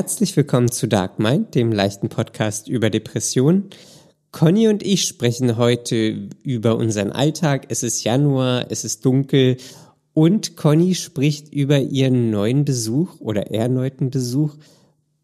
[0.00, 3.68] Herzlich willkommen zu Dark Mind, dem leichten Podcast über Depressionen.
[4.32, 7.66] Conny und ich sprechen heute über unseren Alltag.
[7.68, 9.58] Es ist Januar, es ist dunkel
[10.14, 14.56] und Conny spricht über ihren neuen Besuch oder erneuten Besuch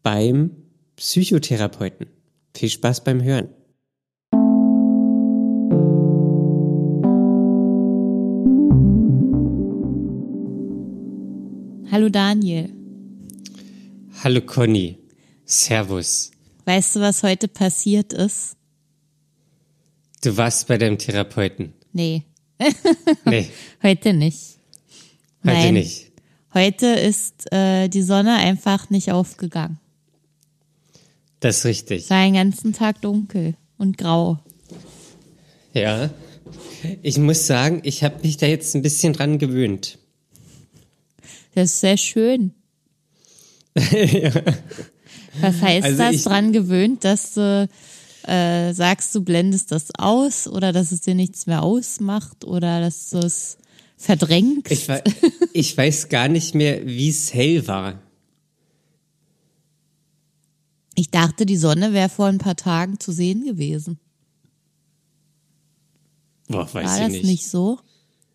[0.03, 0.51] beim
[0.95, 2.05] Psychotherapeuten.
[2.55, 3.49] Viel Spaß beim Hören.
[11.89, 12.76] Hallo Daniel.
[14.23, 14.97] Hallo Conny.
[15.45, 16.31] Servus.
[16.65, 18.55] Weißt du, was heute passiert ist?
[20.23, 21.73] Du warst bei deinem Therapeuten.
[21.93, 22.23] Nee.
[23.25, 23.47] Nee,
[23.83, 24.57] Heute nicht.
[25.45, 25.73] heute Nein.
[25.75, 26.11] nicht.
[26.53, 29.79] Heute ist äh, die Sonne einfach nicht aufgegangen.
[31.39, 32.03] Das ist richtig.
[32.05, 34.39] Es war den ganzen Tag dunkel und grau.
[35.73, 36.09] Ja.
[37.03, 39.99] Ich muss sagen, ich habe mich da jetzt ein bisschen dran gewöhnt.
[41.53, 42.53] Das ist sehr schön.
[45.41, 46.23] Was heißt Also das?
[46.23, 47.69] Dran gewöhnt, dass du
[48.23, 53.09] äh, sagst, du blendest das aus oder dass es dir nichts mehr ausmacht oder dass
[53.11, 53.57] du es
[53.97, 54.71] verdrängst?
[54.71, 54.87] Ich,
[55.53, 58.01] ich weiß gar nicht mehr, wie es hell war.
[60.95, 63.99] Ich dachte, die Sonne wäre vor ein paar Tagen zu sehen gewesen.
[66.47, 67.25] Boah, weiß War ich das nicht.
[67.25, 67.79] nicht, so?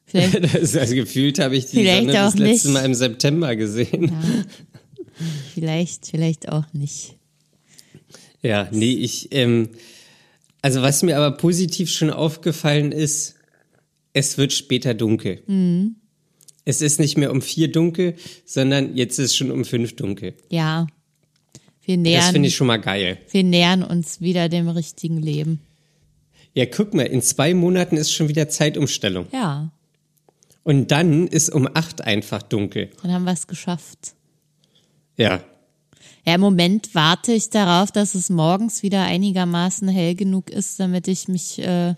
[0.05, 2.75] Vielleicht, also gefühlt habe ich die Sonne das letzte nicht.
[2.75, 4.13] Mal im September gesehen.
[5.55, 7.17] Vielleicht, vielleicht auch nicht.
[8.43, 9.69] Ja, nee, ich, ähm,
[10.63, 13.37] also was mir aber positiv schon aufgefallen ist,
[14.13, 15.43] es wird später dunkel.
[15.47, 15.97] Mhm.
[16.65, 20.35] Es ist nicht mehr um vier dunkel, sondern jetzt ist schon um fünf dunkel.
[20.51, 20.87] Ja.
[21.85, 23.19] Wir Das nähern, finde ich schon mal geil.
[23.31, 25.61] wir nähern uns wieder dem richtigen Leben.
[26.55, 29.27] Ja, guck mal, in zwei Monaten ist schon wieder Zeitumstellung.
[29.33, 29.73] Ja,
[30.63, 32.91] Und dann ist um acht einfach dunkel.
[33.03, 34.15] dann haben wir es geschafft.
[35.17, 35.43] Ja.
[36.25, 41.09] Ja, im Moment warte ich darauf, dass es morgens wieder einigermaßen hell genug ist, damit
[41.09, 41.95] ich mich äh,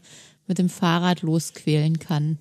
[0.46, 2.38] mit dem Fahrrad losquälen kann.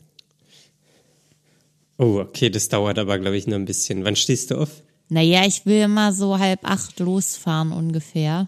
[1.98, 4.04] Oh, okay, das dauert aber, glaube ich, noch ein bisschen.
[4.06, 4.84] Wann stehst du auf?
[5.10, 8.48] Naja, ich will immer so halb acht losfahren ungefähr.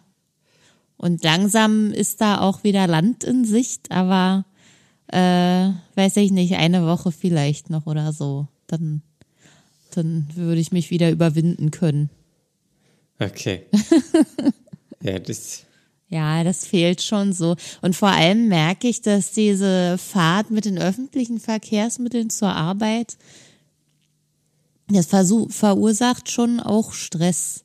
[0.97, 4.45] Und langsam ist da auch wieder Land in Sicht, aber
[5.07, 8.47] äh, weiß ich nicht, eine Woche vielleicht noch oder so.
[8.67, 9.01] Dann,
[9.91, 12.09] dann würde ich mich wieder überwinden können.
[13.19, 13.65] Okay.
[15.01, 15.63] ja, das.
[16.07, 17.55] Ja, das fehlt schon so.
[17.81, 23.17] Und vor allem merke ich, dass diese Fahrt mit den öffentlichen Verkehrsmitteln zur Arbeit,
[24.87, 27.63] das verursacht schon auch Stress.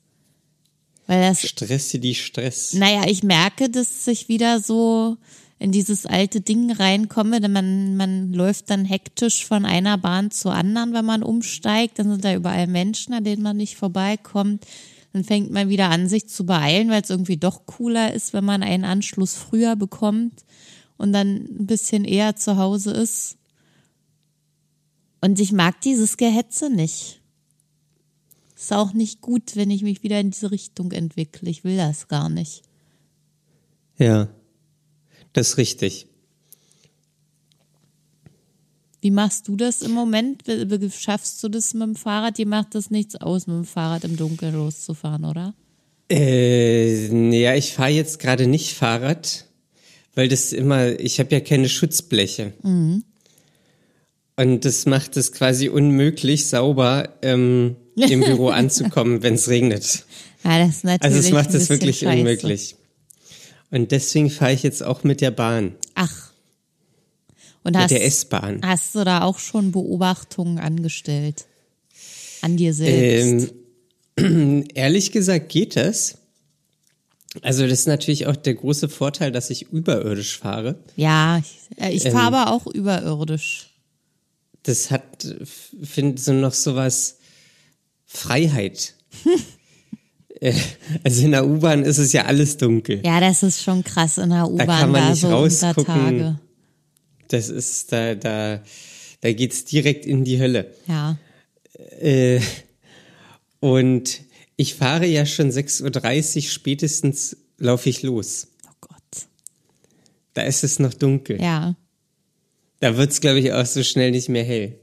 [1.05, 2.73] Weil das Stress die Stress.
[2.73, 5.17] Naja, ich merke, dass ich wieder so
[5.59, 10.53] in dieses alte Ding reinkomme, denn man, man läuft dann hektisch von einer Bahn zur
[10.53, 11.99] anderen, wenn man umsteigt.
[11.99, 14.65] Dann sind da überall Menschen, an denen man nicht vorbeikommt.
[15.13, 18.45] Dann fängt man wieder an, sich zu beeilen, weil es irgendwie doch cooler ist, wenn
[18.45, 20.45] man einen Anschluss früher bekommt
[20.97, 23.37] und dann ein bisschen eher zu Hause ist.
[25.19, 27.21] Und ich mag dieses Gehetze nicht.
[28.55, 31.49] Ist auch nicht gut, wenn ich mich wieder in diese Richtung entwickle.
[31.49, 32.61] Ich will das gar nicht.
[33.97, 34.29] Ja.
[35.33, 36.07] Das ist richtig.
[39.01, 40.43] Wie machst du das im Moment?
[40.95, 42.37] Schaffst du das mit dem Fahrrad?
[42.37, 45.55] Dir macht das nichts aus, mit dem Fahrrad im Dunkeln loszufahren, oder?
[46.09, 47.07] Äh,
[47.39, 49.45] ja, ich fahre jetzt gerade nicht Fahrrad,
[50.13, 52.53] weil das immer, ich habe ja keine Schutzbleche.
[54.35, 60.05] Und das macht es quasi unmöglich, sauber ähm, im Büro anzukommen, wenn es regnet.
[60.43, 62.17] Ja, das ist natürlich Also es macht es wirklich scheiße.
[62.19, 62.75] unmöglich.
[63.71, 66.30] Und deswegen fahre ich jetzt auch mit der Bahn, Ach.
[67.63, 68.61] Und mit hast, der S-Bahn.
[68.63, 71.45] hast du da auch schon Beobachtungen angestellt?
[72.41, 73.53] An dir selbst?
[74.17, 76.17] Ähm, ehrlich gesagt geht das.
[77.41, 80.83] Also das ist natürlich auch der große Vorteil, dass ich überirdisch fahre.
[80.97, 83.69] ja, ich, äh, ich ähm, fahre aber auch überirdisch.
[84.63, 85.25] Das hat,
[85.81, 87.17] finde so noch sowas
[88.05, 88.95] Freiheit.
[90.43, 90.55] Äh,
[91.03, 92.99] also in der U-Bahn ist es ja alles dunkel.
[93.05, 96.39] Ja, das ist schon krass in der U-Bahn kann man da nicht so rausgucken.
[97.31, 98.61] Das ist da, da,
[99.21, 100.73] da geht's direkt in die Hölle.
[100.87, 101.17] Ja.
[101.99, 102.41] Äh,
[103.59, 104.21] und
[104.57, 108.47] ich fahre ja schon 6.30 Uhr, spätestens laufe ich los.
[108.67, 109.27] Oh Gott.
[110.33, 111.41] Da ist es noch dunkel.
[111.41, 111.75] Ja.
[112.79, 114.79] Da wird's, glaube ich, auch so schnell nicht mehr hell.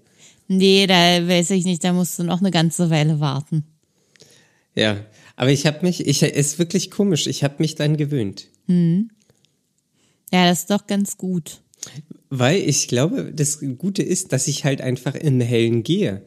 [0.46, 3.64] Nee, da weiß ich nicht, da musst du noch eine ganze Weile warten.
[4.74, 5.04] Ja,
[5.36, 8.48] aber ich habe mich, ich ist wirklich komisch, ich habe mich dann gewöhnt.
[10.32, 11.60] Ja, das ist doch ganz gut.
[12.30, 16.22] Weil ich glaube, das Gute ist, dass ich halt einfach im Hellen gehe.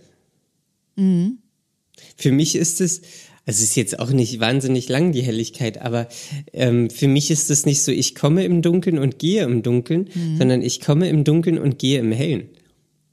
[0.96, 3.02] Für mich ist es,
[3.44, 6.08] Also es ist jetzt auch nicht wahnsinnig lang, die Helligkeit, aber
[6.54, 10.10] ähm, für mich ist es nicht so, ich komme im Dunkeln und gehe im Dunkeln,
[10.14, 10.38] Mhm.
[10.38, 12.50] sondern ich komme im Dunkeln und gehe im Hellen.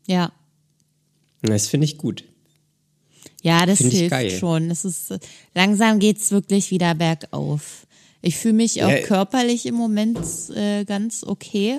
[0.06, 0.32] Ja.
[1.42, 2.24] Und Das finde ich gut.
[3.42, 4.70] Ja, das Find hilft schon.
[4.70, 5.14] Es ist
[5.54, 7.86] langsam geht's wirklich wieder bergauf.
[8.20, 8.98] Ich fühle mich auch Ja.
[9.00, 10.18] körperlich im Moment
[10.54, 11.78] äh, ganz okay,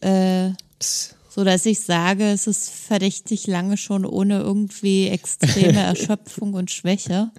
[0.00, 0.50] äh,
[0.80, 7.30] so dass ich sage, es ist verdächtig lange schon ohne irgendwie extreme Erschöpfung und Schwäche.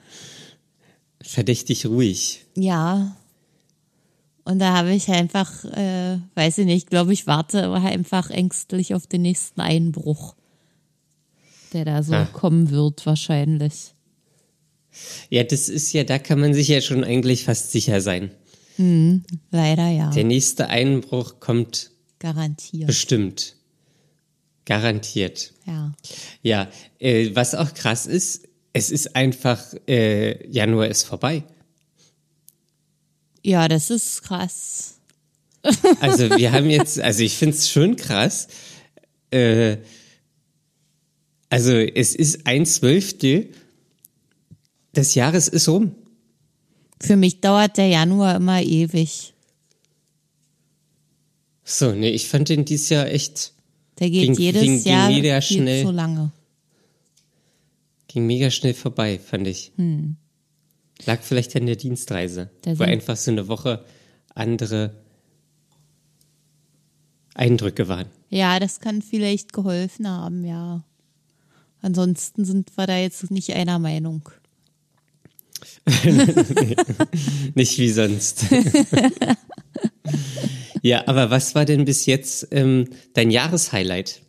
[1.21, 2.45] Verdächtig ruhig.
[2.55, 3.15] Ja.
[4.45, 9.05] Und da habe ich einfach, äh, weiß ich nicht, glaube ich, warte einfach ängstlich auf
[9.05, 10.35] den nächsten Einbruch,
[11.73, 12.25] der da so Ah.
[12.25, 13.93] kommen wird wahrscheinlich.
[15.29, 18.31] Ja, das ist ja, da kann man sich ja schon eigentlich fast sicher sein.
[19.51, 20.09] Leider ja.
[20.11, 22.87] Der nächste Einbruch kommt Garantiert.
[22.87, 23.55] bestimmt.
[24.65, 25.53] Garantiert.
[25.65, 25.93] Ja.
[26.43, 26.69] Ja,
[26.99, 31.43] äh, was auch krass ist, es ist einfach, äh, Januar ist vorbei.
[33.43, 34.95] Ja, das ist krass.
[35.99, 38.47] Also wir haben jetzt, also ich finde es schon krass.
[39.31, 39.77] Äh,
[41.49, 43.49] also es ist ein Zwölftel
[44.95, 45.95] des Jahres ist rum.
[47.01, 49.33] Für mich dauert der Januar immer ewig.
[51.71, 53.53] So, nee, ich fand den dieses Jahr echt,
[53.99, 55.85] Der geht Ging- jedes ging- ging Jahr mega schnell.
[55.85, 56.31] zu lange.
[58.07, 59.71] ging mega schnell vorbei, fand ich.
[61.05, 63.85] Lag vielleicht an der Dienstreise, Da wo einfach so eine Woche
[64.33, 64.95] andere
[67.35, 68.07] Eindrücke waren.
[68.31, 70.83] Ja, das kann vielleicht geholfen haben, ja.
[71.81, 74.27] Ansonsten sind wir da jetzt nicht einer Meinung.
[77.53, 78.45] Nicht wie sonst.
[80.81, 84.21] ja, aber was war denn bis jetzt ähm, dein Jahreshighlight?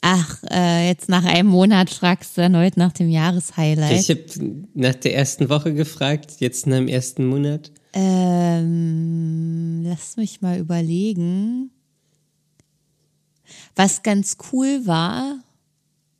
[0.00, 4.00] Ach, äh, jetzt nach einem Monat fragst du erneut nach dem Jahreshighlight.
[4.00, 7.72] Ich habe nach der ersten Woche gefragt, jetzt nach dem ersten Monat.
[7.92, 11.70] Ähm, lass mich mal überlegen.
[13.74, 15.38] Was ganz cool war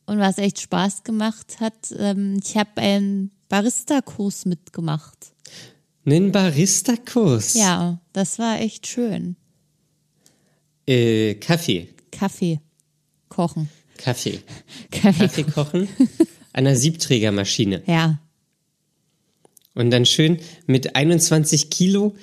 [0.06, 5.32] und was echt Spaß gemacht hat, ähm, ich habe einen Barista-Kurs mitgemacht.
[6.10, 7.54] Einen Barista-Kurs.
[7.54, 9.36] Ja, das war echt schön.
[10.86, 11.88] Äh, Kaffee.
[12.10, 12.60] Kaffee
[13.28, 13.68] kochen.
[13.98, 14.40] Kaffee.
[14.90, 15.18] Kaffee.
[15.26, 15.88] Kaffee kochen
[16.52, 17.82] an einer Siebträgermaschine.
[17.86, 18.20] Ja,
[19.74, 22.16] Und dann schön mit 21 Kilo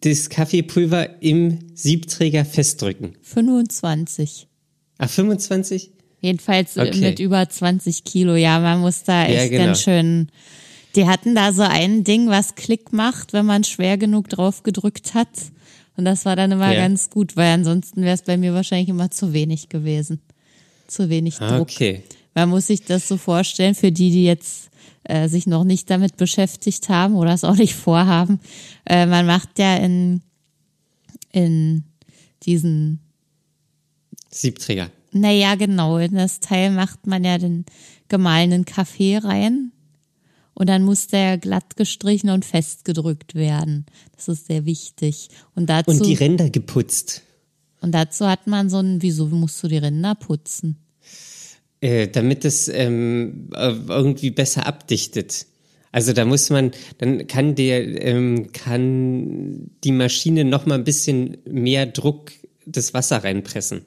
[0.00, 3.16] das Kaffeepulver im Siebträger festdrücken.
[3.22, 4.46] 25.
[4.98, 5.90] Ach, 25?
[6.20, 7.00] Jedenfalls äh, Okay.
[7.00, 8.34] mit über 20 Kilo.
[8.34, 9.64] Ja, man muss da Ja, echt genau.
[9.66, 10.30] ganz schön.
[10.96, 15.14] Die hatten da so ein Ding, was Klick macht, wenn man schwer genug drauf gedrückt
[15.14, 15.28] hat.
[15.96, 16.80] Und das war dann immer Ja.
[16.80, 20.20] ganz gut, weil ansonsten wäre es bei mir wahrscheinlich immer zu wenig gewesen.
[20.86, 21.68] Zu wenig Ah, Druck.
[21.72, 22.02] okay.
[22.34, 24.70] Man muss sich das so vorstellen, für die, die jetzt
[25.04, 28.40] äh, sich noch nicht damit beschäftigt haben oder es auch nicht vorhaben.
[28.86, 30.22] Äh, man macht ja in,
[31.32, 31.84] in
[32.44, 33.00] diesen
[34.30, 34.90] Siebträger.
[35.12, 35.98] naja, genau.
[35.98, 37.64] In das Teil macht man ja den
[38.08, 39.72] gemahlenen Kaffee rein.
[40.58, 43.86] Und dann muss der glatt gestrichen und festgedrückt werden.
[44.16, 45.28] Das ist sehr wichtig.
[45.54, 47.22] Und dazu, Und die Ränder geputzt.
[47.80, 50.76] und dazu hat man so ein, wieso musst du die Ränder putzen?
[51.80, 55.46] Äh, damit es ähm, äh, irgendwie besser abdichtet.
[55.92, 61.36] Also da muss man, dann kann der, ähm, kann die Maschine noch mal ein bisschen
[61.44, 62.32] mehr Druck
[62.66, 63.82] das Wasser reinpressen.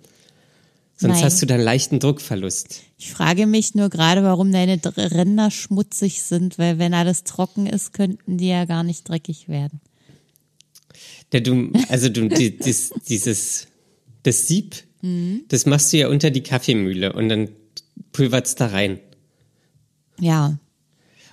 [1.01, 1.24] Sonst Nein.
[1.24, 2.81] hast du dann leichten Druckverlust.
[3.00, 7.93] Ich frage mich nur gerade, warum deine Ränder schmutzig sind, weil wenn alles trocken ist,
[7.93, 9.81] könnten die ja gar nicht dreckig werden.
[11.31, 13.67] Der du, also du, die, dies, dieses,
[14.24, 15.46] das Sieb, Mhm.
[15.48, 17.50] das machst du ja unter die Kaffeemühle und dann
[18.12, 19.00] pulvert's da rein.
[20.20, 20.60] Ja,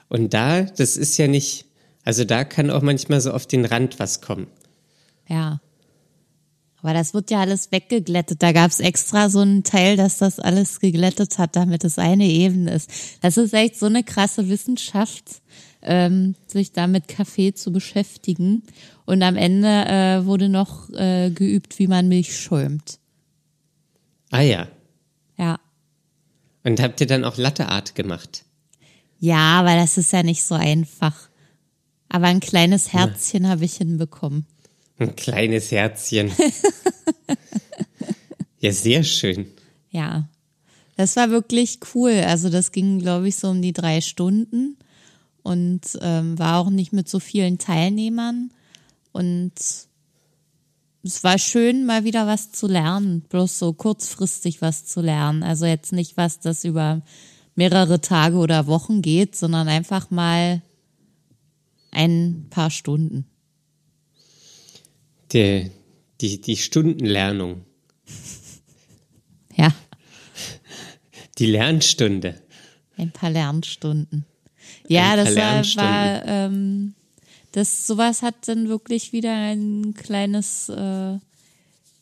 [0.09, 1.67] Und da, das ist ja nicht,
[2.03, 4.47] also da kann auch manchmal so auf den Rand was kommen.
[5.29, 5.61] ja.
[6.81, 8.43] Aber das wird ja alles weggeglättet.
[8.43, 12.73] Da gab's extra so einen Teil, dass das alles geglättet hat, damit es eine Ebene
[12.73, 12.91] ist.
[13.21, 15.43] Das ist echt so eine krasse Wissenschaft,
[15.83, 18.63] ähm, sich da mit Kaffee zu beschäftigen.
[19.07, 23.01] Und am Ende äh, wurde noch äh, geübt, wie man Milch schäumt.
[24.31, 24.69] Ah ja.
[25.37, 25.59] Ja.
[26.63, 28.45] Und habt ihr dann auch Latteart gemacht?
[29.19, 31.29] Ja, aber das ist ja nicht so einfach.
[32.09, 34.47] Aber ein kleines Herzchen habe ich hinbekommen.
[34.99, 36.33] Ein kleines Herzchen.
[38.61, 39.47] ja, sehr schön.
[39.91, 40.29] Ja,
[40.97, 42.25] das war wirklich cool.
[42.27, 44.77] Also das ging, glaube ich, so um die drei Stunden
[45.43, 48.51] und ähm, war auch nicht mit so vielen Teilnehmern.
[49.13, 49.53] Und
[51.05, 55.45] es war schön, mal wieder was zu lernen, bloß so kurzfristig was zu lernen.
[55.45, 57.03] Also jetzt nicht was, das über
[57.55, 60.63] mehrere Tage oder Wochen geht, sondern einfach mal
[61.93, 63.27] ein paar Stunden.
[65.33, 65.71] Die,
[66.21, 67.65] die, die Stundenlernung,
[69.57, 69.73] Ja,
[71.39, 72.41] die Lernstunde.
[72.97, 74.25] ein paar Lernstunden.
[74.89, 76.95] Ja, das war, war ähm,
[77.53, 81.19] das sowas hat dann wirklich wieder ein kleines äh,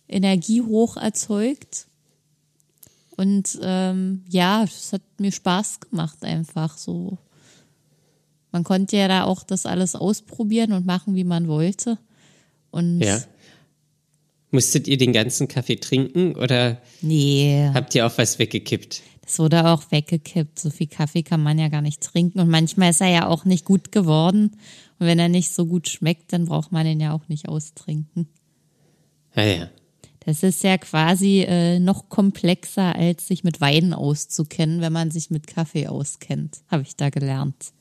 [0.08, 1.86] Energiehoch erzeugt.
[3.16, 7.18] Und ähm, ja, es hat mir Spaß gemacht einfach so.
[8.52, 11.98] Man konnte ja da auch das alles ausprobieren und machen, wie man wollte.
[12.76, 13.20] Und Ja.
[14.52, 19.02] Musstet ihr den ganzen Kaffee trinken oder nee, habt ihr auch was weggekippt?
[19.26, 20.58] das wurde auch weggekippt.
[20.58, 22.38] So viel Kaffee kann man ja gar nicht trinken.
[22.38, 24.52] Und manchmal ist er ja auch nicht gut geworden.
[24.98, 28.28] Und wenn er nicht so gut schmeckt, dann braucht man den ja auch nicht austrinken.
[29.34, 29.70] Ah ja.
[30.20, 35.30] Das ist ja quasi äh, noch komplexer, als sich mit Wein auszukennen, wenn man sich
[35.30, 37.72] mit Kaffee auskennt, habe ich da gelernt.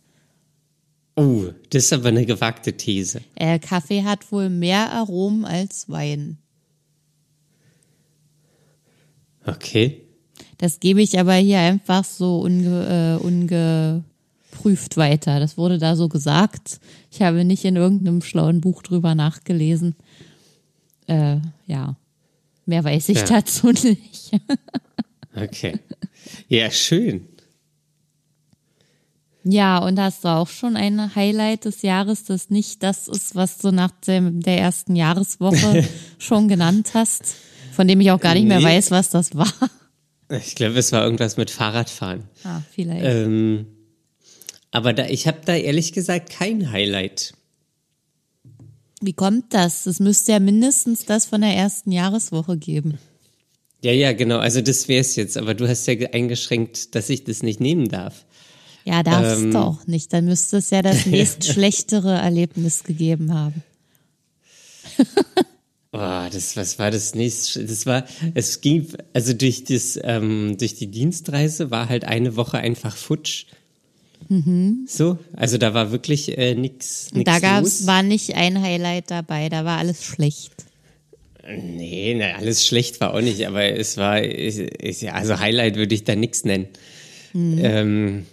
[1.16, 3.22] Oh, das ist aber eine gewagte These.
[3.36, 6.38] Äh, Kaffee hat wohl mehr Aromen als Wein.
[9.46, 10.02] Okay.
[10.58, 15.40] Das gebe ich aber hier einfach so unge, äh, ungeprüft weiter.
[15.40, 16.80] Das wurde da so gesagt.
[17.12, 19.96] Ich habe nicht in irgendeinem schlauen Buch drüber nachgelesen.
[21.08, 21.96] Äh, ja,
[22.66, 23.26] mehr weiß ich Ja.
[23.26, 24.32] dazu nicht.
[25.36, 25.80] Okay.
[26.48, 27.28] Ja, schön.
[29.48, 33.60] Ja, und hast du auch schon ein Highlight des Jahres, das nicht das ist, was
[33.60, 35.88] du nach dem, der ersten Jahreswoche
[36.18, 37.36] schon genannt hast,
[37.72, 38.66] von dem ich auch gar nicht mehr Nee.
[38.66, 39.52] weiß, was das war.
[40.32, 42.24] Ich glaube, es war irgendwas mit Fahrradfahren.
[42.44, 43.06] Ah, vielleicht.
[43.06, 43.68] Ähm,
[44.72, 47.34] aber da, ich habe da ehrlich gesagt kein Highlight.
[49.02, 49.86] Wie kommt das?
[49.86, 52.98] Es müsste ja mindestens das von der ersten Jahreswoche geben.
[53.84, 54.40] Ja, ja, genau.
[54.40, 55.38] Also das wäre es jetzt.
[55.38, 58.25] Aber du hast ja ge- eingeschränkt, dass ich das nicht nehmen darf.
[58.86, 59.52] Ja, darfst Ähm.
[59.52, 60.14] du auch nicht.
[60.14, 63.64] Dann müsste es ja das nächst schlechtere Erlebnis gegeben haben.
[65.98, 67.64] Oh, das, was war das nächste?
[67.64, 72.58] Das war, es ging, also durch das, ähm, durch die Dienstreise war halt eine Woche
[72.58, 73.46] einfach futsch.
[74.88, 77.88] So, also da war wirklich äh, nix da gab's, los.
[77.88, 80.66] war nicht ein Highlight dabei, da war alles schlecht.
[81.48, 85.96] Nee, na, alles schlecht war auch nicht, aber es war, ich, ich, also Highlight würde
[85.96, 86.68] ich da nichts nennen.
[87.34, 88.26] Ähm,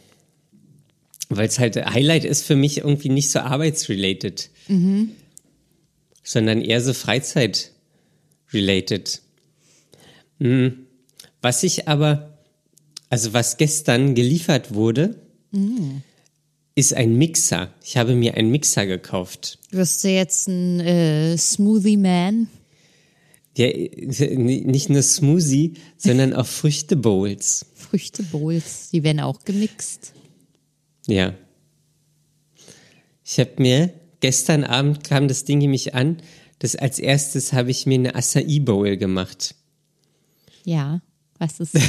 [1.37, 4.51] Weil es halt, Highlight ist für mich irgendwie nicht so arbeitsrelated,
[6.23, 9.21] sondern eher so Freizeit-related.
[10.39, 10.87] Hm.
[11.41, 12.39] Was ich aber,
[13.09, 15.17] also was gestern geliefert wurde,
[16.75, 17.73] ist ein Mixer.
[17.85, 19.59] Ich habe mir einen Mixer gekauft.
[19.71, 22.49] Wirst du jetzt ein äh, Smoothie Man?
[23.55, 27.67] Ja, nicht nur Smoothie, sondern auch Früchtebowls.
[27.75, 30.15] Früchtebowls, die werden auch gemixt.
[31.07, 31.35] Ja.
[33.25, 36.19] Ich habe mir, gestern Abend kam das Ding mich an,
[36.59, 39.55] das als erstes habe ich mir eine Acai Bowl gemacht.
[40.65, 41.01] Ja,
[41.39, 41.89] was ist das?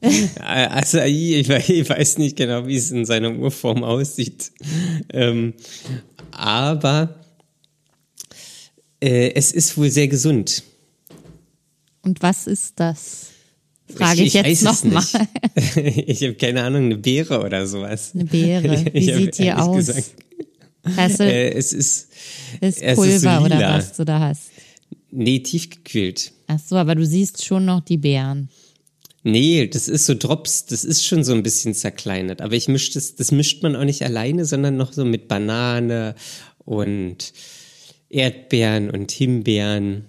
[0.40, 4.52] Acai, ich weiß nicht genau, wie es in seiner Urform aussieht.
[5.12, 5.54] Ähm,
[6.30, 7.20] aber
[9.00, 10.62] äh, es ist wohl sehr gesund.
[12.02, 13.33] Und was ist das?
[13.88, 15.04] Frage ich, weiß jetzt nochmal.
[16.06, 18.12] ich habe keine Ahnung, eine Beere oder sowas.
[18.14, 18.84] Eine Beere.
[18.92, 19.76] Wie Ich sieht die aus?
[19.76, 20.10] gesagt,
[20.96, 22.08] Hast du äh, es ist,
[22.60, 24.50] ist Pulver so oder was du da hast?
[25.10, 26.32] nee, tiefgekühlt.
[26.46, 28.48] Ach so, aber du siehst schon noch die Beeren.
[29.22, 32.42] Nee, das ist so Drops, das ist schon so ein bisschen zerkleinert.
[32.42, 36.14] Aber ich mische das, das mischt man auch nicht alleine, sondern noch so mit Banane
[36.58, 37.32] und
[38.10, 40.04] Erdbeeren und Himbeeren.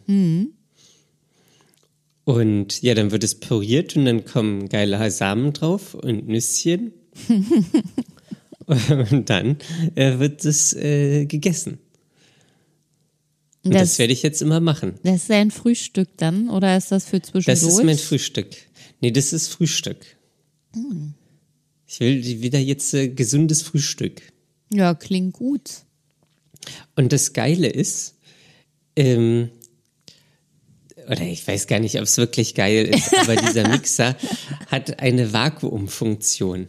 [2.26, 6.92] Und ja, dann wird es püriert und dann kommen geile Samen drauf und Nüsschen.
[8.66, 9.58] und dann
[9.94, 11.78] äh, wird es äh, gegessen.
[13.64, 14.96] Und das, Das, werde ich jetzt immer machen.
[15.04, 17.46] das ist ein Frühstück dann oder ist das für zwischendurch?
[17.46, 18.48] Das ist mein Frühstück.
[19.02, 19.98] Nee, das ist Frühstück.
[21.88, 24.22] Ich will wieder jetzt äh, gesundes Frühstück.
[24.72, 25.70] Ja, klingt gut.
[26.96, 28.16] Und das Geile ist,
[28.96, 29.50] ähm,
[31.08, 34.16] oder ich weiß gar nicht, ob es wirklich geil ist, aber dieser Mixer
[34.68, 36.68] hat eine Vakuumfunktion.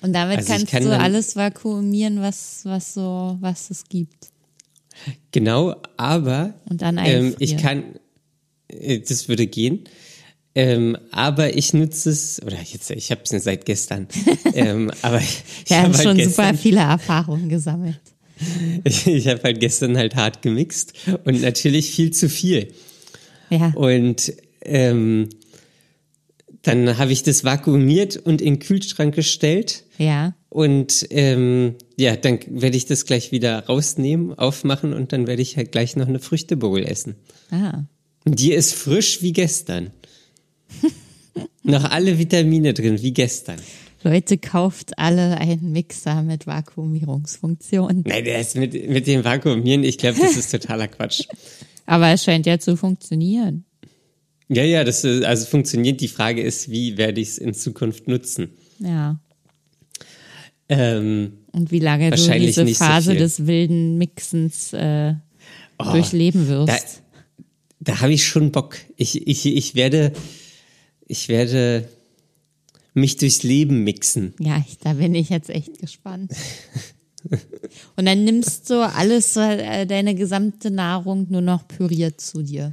[0.00, 4.28] Und damit Also ich kannst kann du alles vakuumieren, was, was so, was es gibt.
[5.32, 7.84] Genau, aber Und dann ähm, ich kann,
[8.68, 9.84] äh, das würde gehen.
[10.54, 14.08] Ähm, aber ich nutze es, oder jetzt, ich habe es seit gestern.
[14.54, 18.00] ähm, aber ich Wir haben hab halt schon gestern, super viele Erfahrungen gesammelt.
[18.84, 20.92] Ich, ich habe halt gestern halt hart gemixt
[21.24, 22.72] und natürlich viel zu viel.
[23.50, 23.72] Ja.
[23.74, 25.28] Und ähm,
[26.62, 29.84] Dann habe ich das vakuumiert und in den Kühlschrank gestellt.
[29.96, 30.34] Ja.
[30.50, 35.56] Und ähm, ja, dann werde ich das gleich wieder rausnehmen, aufmachen und dann werde ich
[35.56, 37.16] halt gleich noch eine Früchtebowl essen.
[37.50, 37.84] Ah.
[38.24, 39.90] Die ist frisch wie gestern.
[41.62, 43.58] noch alle Vitamine drin, wie gestern.
[44.02, 48.04] Leute, kauft alle einen Mixer mit Vakuumierungsfunktion.
[48.06, 51.24] Nein, der ist mit, mit dem Vakuumieren, ich glaube, das ist totaler Quatsch.
[51.88, 53.64] Aber es scheint ja zu funktionieren.
[54.48, 56.02] Ja, ja, das ist, also funktioniert.
[56.02, 58.50] Die Frage ist, wie werde ich es in Zukunft nutzen?
[58.78, 59.18] Ja.
[60.68, 63.18] Ähm, Und wie lange du diese so Phase viel.
[63.20, 65.14] des wilden Mixens äh,
[65.78, 67.02] Oh, durchleben da, wirst.
[67.80, 68.76] da habe ich schon Bock.
[68.96, 70.12] Ich, ich, ich werde,
[71.06, 71.88] ich werde
[72.94, 74.34] mich durchs Leben mixen.
[74.40, 76.32] Ja, ich, da bin ich jetzt echt gespannt.
[77.96, 82.72] Und dann nimmst du alles, äh, deine gesamte Nahrung nur noch püriert zu dir.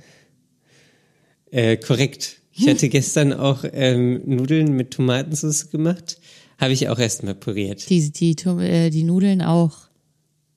[1.51, 2.37] Äh, korrekt.
[2.53, 6.19] Ich hatte gestern auch ähm, Nudeln mit Tomatensauce gemacht.
[6.57, 7.89] Habe ich auch erstmal püriert.
[7.89, 9.89] Die, die, äh, die Nudeln auch.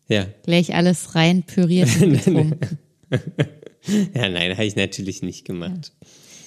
[0.09, 0.27] Ja.
[0.45, 2.79] Gleich alles rein püriert und getrunken.
[4.15, 5.93] Ja, nein, habe ich natürlich nicht gemacht.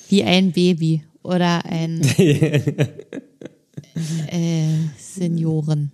[0.10, 2.02] Wie ein Baby oder ein
[4.32, 4.68] äh,
[4.98, 5.92] Senioren.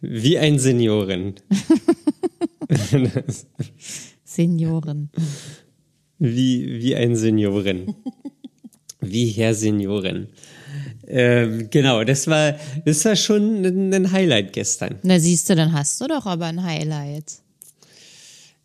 [0.00, 1.34] Wie ein Senioren.
[4.24, 5.10] Senioren.
[6.18, 7.94] Wie, wie ein Senioren.
[9.00, 10.28] Wie Herr Senioren.
[11.06, 12.54] Ähm, genau, das war,
[12.84, 14.98] das war schon ein, ein Highlight gestern.
[15.02, 17.40] Na siehst du, dann hast du doch aber ein Highlight.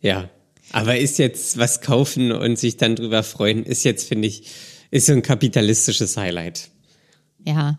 [0.00, 0.30] Ja.
[0.72, 4.50] Aber ist jetzt was kaufen und sich dann drüber freuen, ist jetzt, finde ich,
[4.90, 6.68] ist so ein kapitalistisches Highlight.
[7.44, 7.78] Ja.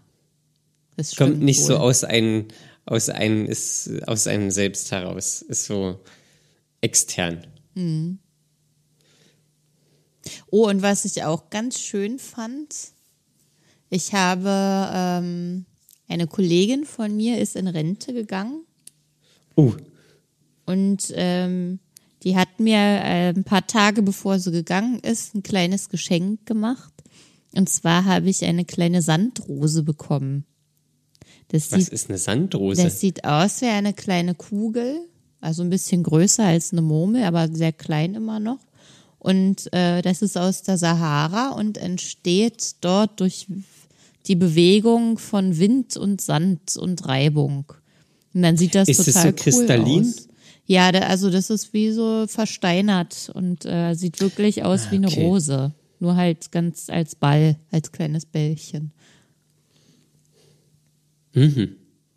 [0.96, 1.68] Das stimmt Kommt nicht wohl.
[1.68, 2.46] so aus einem,
[2.88, 5.42] aus einem, ist aus einem selbst heraus.
[5.44, 6.00] Ist so
[6.82, 7.46] extern.
[10.50, 12.74] Oh, und was ich auch ganz schön fand,
[13.90, 15.66] ich habe ähm,
[16.08, 18.68] eine Kollegin von mir ist in Rente gegangen
[19.58, 19.74] Uh,
[20.68, 21.80] und ähm,
[22.24, 26.94] die hat mir äh, ein paar Tage bevor sie gegangen ist ein kleines Geschenk gemacht.
[27.56, 30.46] Und zwar habe ich eine kleine Sandrose bekommen.
[31.50, 32.84] Das was sieht, ist eine Sandrose?
[32.84, 35.00] das sieht aus wie eine kleine Kugel,
[35.40, 38.60] also ein bisschen größer als eine Murmel, aber sehr klein immer noch.
[39.20, 43.48] Und äh, das ist aus der Sahara und entsteht dort durch
[44.28, 47.66] die Bewegung von Wind und Sand und Reibung.
[48.34, 50.02] Und dann sieht das Ist total so cool kristallin?
[50.02, 50.28] aus.
[50.66, 55.24] Ja, also das ist wie so versteinert und äh, sieht wirklich aus wie eine okay.
[55.26, 55.74] Rose.
[56.00, 58.92] Nur halt ganz als Ball, als kleines Bällchen.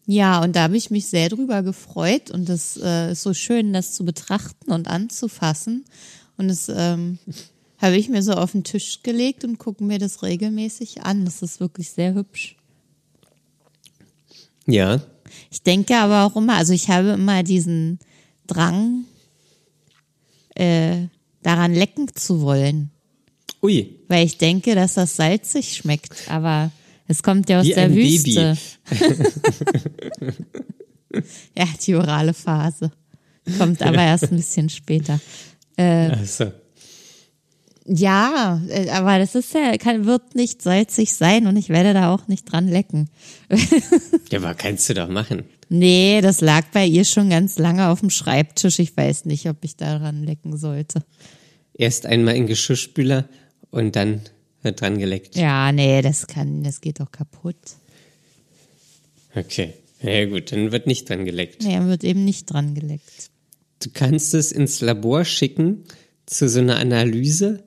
[0.07, 3.73] Ja, und da habe ich mich sehr drüber gefreut und das äh, ist so schön,
[3.73, 5.85] das zu betrachten und anzufassen.
[6.37, 7.19] Und das ähm,
[7.79, 11.25] habe ich mir so auf den Tisch gelegt und gucke mir das regelmäßig an.
[11.25, 12.57] Das ist wirklich sehr hübsch.
[14.67, 15.01] ja.
[15.53, 18.01] Ich denke aber auch immer, also ich habe immer diesen
[18.49, 19.05] Drang,
[20.57, 21.07] äh,
[21.43, 22.91] daran lecken zu wollen,
[23.63, 26.29] Ui, weil ich denke, dass das salzig schmeckt.
[26.29, 26.73] Aber
[27.11, 28.57] es kommt ja aus Wie der Wüste.
[31.57, 32.93] ja, die orale Phase.
[33.59, 35.19] Kommt aber erst ein bisschen später.
[35.77, 36.53] also.
[37.87, 42.15] Ja, äh, aber das ist ja, kann, wird nicht salzig sein und ich werde da
[42.15, 43.11] auch nicht dran lecken.
[44.31, 45.43] Ja, aber kannst du doch machen.
[45.69, 48.79] Nee, das lag bei ihr schon ganz lange auf dem Schreibtisch.
[48.79, 51.03] Ich weiß nicht, ob ich daran lecken sollte.
[51.75, 53.29] Erst einmal in Geschirrspüler
[53.73, 54.21] und dann
[54.63, 55.37] wird dran geleckt.
[55.37, 57.57] Ja, nee, das kann, das geht doch kaputt.
[59.35, 59.75] Okay.
[60.03, 61.63] Ja gut, dann wird nicht dran geleckt.
[61.63, 63.31] Nee, wird eben nicht dran geleckt.
[63.83, 65.85] Du kannst es ins Labor schicken
[66.27, 67.65] zu so einer Analyse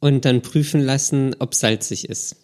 [0.00, 2.36] und dann prüfen lassen, ob salzig ist.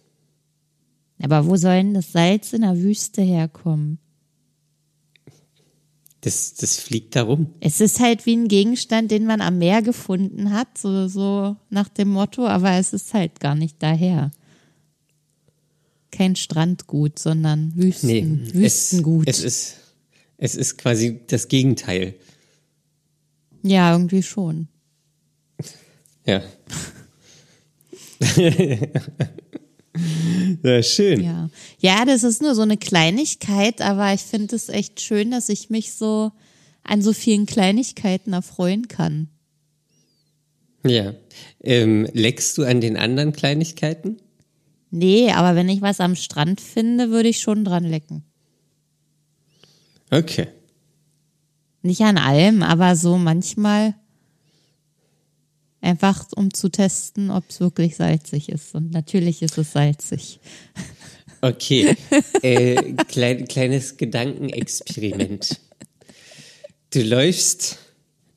[1.22, 3.98] Aber wo soll denn das Salz in der Wüste herkommen?
[6.22, 7.54] Das, das fliegt da rum.
[7.60, 11.88] Es ist halt wie ein Gegenstand, den man am Meer gefunden hat, so, so nach
[11.88, 14.30] dem Motto, aber es ist halt gar nicht daher.
[16.10, 19.28] Kein Strandgut, sondern Wüsten, Nee, Wüstengut.
[19.28, 19.76] Es, es, ist,
[20.36, 22.14] es ist quasi das Gegenteil.
[23.62, 24.68] ja, irgendwie schon.
[26.26, 26.42] Ja.
[30.62, 31.22] ja, schön.
[31.22, 31.50] Ja.
[31.78, 35.70] ja, das ist nur so eine Kleinigkeit, aber ich finde es echt schön, dass ich
[35.70, 36.32] mich so
[36.82, 39.28] an so vielen Kleinigkeiten erfreuen kann.
[40.84, 41.14] Ja.
[41.62, 44.16] Ähm, leckst du an den anderen Kleinigkeiten?
[44.90, 48.24] Nee, aber wenn ich was am Strand finde, würde ich schon dran lecken.
[50.10, 50.48] Okay.
[51.82, 53.94] Nicht an allem, aber so manchmal.
[55.80, 58.74] Einfach um zu testen, ob es wirklich salzig ist.
[58.74, 60.40] Und natürlich ist es salzig.
[61.40, 61.96] Okay,
[62.42, 65.58] äh, klein, kleines Gedankenexperiment.
[66.90, 67.78] Du läufst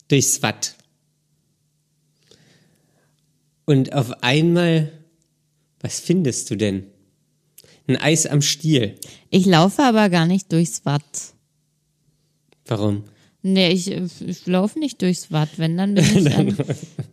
[0.08, 0.76] durchs Watt.
[3.66, 4.92] Und auf einmal,
[5.80, 6.88] was findest du denn?
[7.88, 8.96] Ein Eis am Stiel.
[9.30, 11.34] Ich laufe aber gar nicht durchs Watt.
[12.66, 13.04] Warum?
[13.42, 15.50] Nee, ich, ich laufe nicht durchs Watt.
[15.58, 16.56] Wenn, dann bin ich an,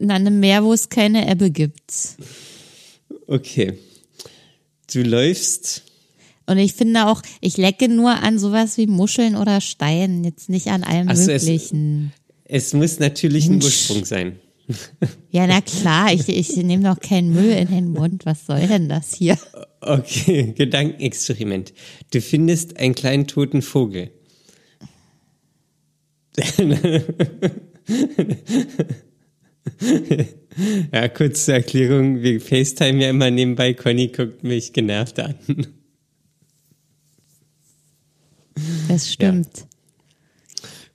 [0.00, 1.92] an einem Meer, wo es keine Ebbe gibt.
[3.26, 3.74] Okay.
[4.92, 5.82] Du läufst.
[6.46, 10.66] Und ich finde auch, ich lecke nur an sowas wie Muscheln oder Steinen, jetzt nicht
[10.68, 12.12] an allem Ach so, es- Möglichen.
[12.44, 13.62] Es muss natürlich ein.
[13.62, 14.38] Ursprung sein.
[15.32, 18.24] Ja, na klar, ich, ich nehme doch keinen Müll in den Mund.
[18.26, 19.36] Was soll denn das hier?
[19.82, 21.72] Okay, Gedankenexperiment.
[22.12, 24.10] Du findest einen kleinen toten Vogel.
[30.92, 35.34] ja, kurz zur Erklärung, wir FaceTime ja immer nebenbei, Conny guckt mich genervt an.
[38.88, 39.66] Das stimmt.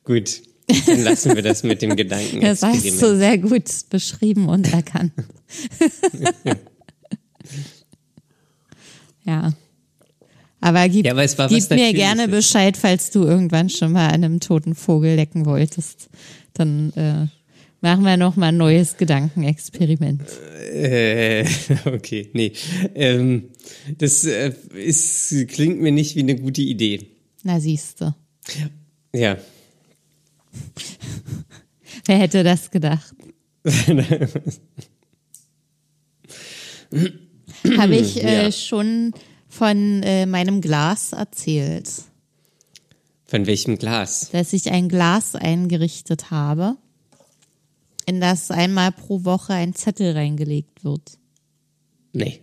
[0.04, 0.42] Gut,
[0.86, 2.86] dann lassen wir das mit dem Das Gedankenexperiment.
[2.86, 5.14] hast du sehr gut beschrieben und erkannt.
[9.26, 9.54] ja.
[10.62, 14.40] Aber gib, Ja, aber gib mir gerne Bescheid, falls du irgendwann schon mal an einem
[14.40, 16.10] toten Vogel lecken wolltest.
[16.54, 17.28] Dann äh,
[17.86, 20.24] machen wir noch mal ein neues Gedankenexperiment.
[20.74, 21.46] Äh,
[21.86, 22.52] okay, nee.
[22.96, 23.50] Ähm,
[24.00, 27.06] das äh, ist, klingt mir nicht wie eine gute Idee.
[27.44, 28.16] Na siehste.
[29.14, 29.38] Ja.
[32.06, 33.14] Wer hätte das gedacht?
[37.78, 38.52] Habe ich äh, Ja.
[38.52, 39.14] schon
[39.48, 41.90] von äh, meinem Glas erzählt,
[43.26, 44.30] Von welchem Glas?
[44.32, 46.78] dass ich ein Glas eingerichtet habe,
[48.06, 51.18] in das einmal pro Woche ein Zettel reingelegt wird.
[52.14, 52.40] Nee,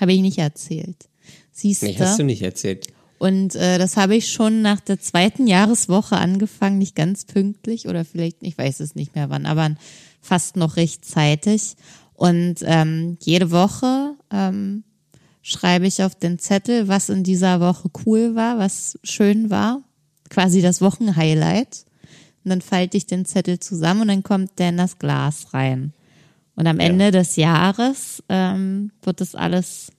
[0.00, 1.08] Habe ich nicht erzählt.
[1.52, 2.00] Siehst nee, du?
[2.00, 2.88] hast du nicht erzählt.
[3.18, 8.04] Und äh, das habe ich schon nach der zweiten Jahreswoche angefangen, nicht ganz pünktlich oder
[8.04, 9.76] vielleicht, ich weiß es nicht mehr wann, aber
[10.20, 11.76] fast noch rechtzeitig.
[12.14, 14.82] Und ähm, jede Woche ähm,
[15.40, 19.82] schreibe ich auf den Zettel, was in dieser Woche cool war, was schön war,
[20.28, 21.84] quasi das Wochenhighlight.
[22.44, 25.92] Und dann falte ich den Zettel zusammen und dann kommt der in das Glas rein.
[26.56, 26.86] Und am Ja.
[26.86, 29.92] Ende des Jahres ähm, wird das alles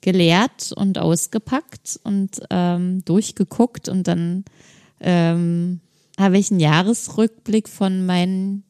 [0.00, 4.44] geleert und ausgepackt und ähm, durchgeguckt und dann
[5.00, 5.80] ähm,
[6.18, 8.64] habe ich einen Jahresrückblick von meinen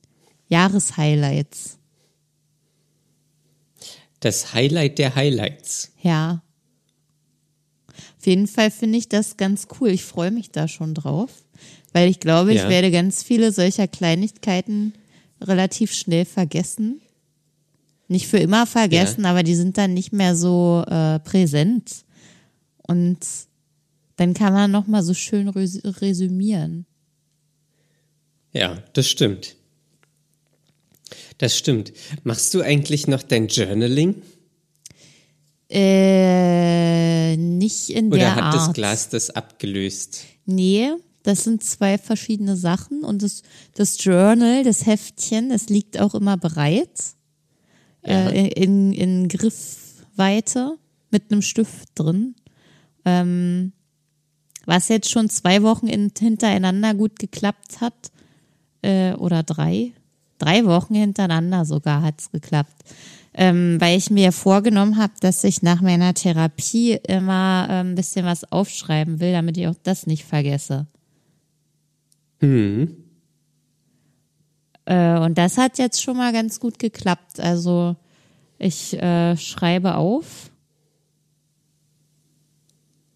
[0.48, 1.78] Jahreshighlights.
[4.20, 5.92] Das Highlight der Highlights.
[6.00, 6.42] Ja.
[8.18, 9.90] Auf jeden Fall finde ich das ganz cool.
[9.90, 11.30] Ich freue mich da schon drauf,
[11.94, 12.68] weil ich glaube, ich Ja.
[12.68, 14.92] werde ganz viele solcher Kleinigkeiten
[15.40, 17.00] relativ schnell vergessen.
[18.08, 22.04] Nicht für immer vergessen, aber die sind dann nicht mehr so äh, präsent.
[22.86, 23.18] Und
[24.16, 26.84] dann kann man noch mal so schön res resümieren.
[28.52, 29.56] Ja, das stimmt.
[31.38, 31.92] Das stimmt.
[32.24, 34.22] Machst du eigentlich noch dein Journaling?
[35.70, 38.54] Äh, nicht in Oder der hat Art.
[38.54, 40.20] das Glas das abgelöst?
[40.46, 40.90] Nee,
[41.24, 43.42] das sind zwei verschiedene Sachen und das,
[43.74, 47.02] das Journal, das Heftchen, es liegt auch immer bereit
[48.06, 48.28] Ja.
[48.28, 50.76] äh, in, in Griffweite
[51.10, 52.36] mit einem Stift drin.
[53.04, 53.72] Ähm,
[54.66, 58.12] was jetzt schon zwei Wochen in, hintereinander gut geklappt hat,
[58.82, 59.92] äh, oder drei,
[60.38, 62.82] drei Wochen hintereinander sogar hat's geklappt.
[63.36, 68.24] Ähm, weil ich mir vorgenommen habe, dass ich nach meiner Therapie immer äh, ein bisschen
[68.24, 70.86] was aufschreiben will, damit ich auch das nicht vergesse.
[72.44, 72.96] Hm.
[74.84, 77.40] Äh, und das hat jetzt schon mal ganz gut geklappt.
[77.40, 77.96] Also
[78.58, 80.50] ich äh, schreibe auf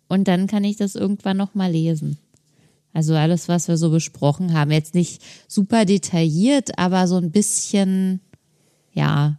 [0.08, 2.18] und dann kann ich das irgendwann noch mal lesen.
[2.94, 8.20] Also alles, was wir so besprochen haben, jetzt nicht super detailliert, aber so ein bisschen,
[8.92, 9.38] ja,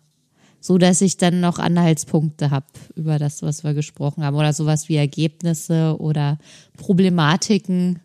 [0.62, 4.88] so dass ich dann noch Anhaltspunkte habe über das, was wir gesprochen haben oder sowas
[4.88, 6.38] wie Ergebnisse oder
[6.78, 8.00] Problematiken.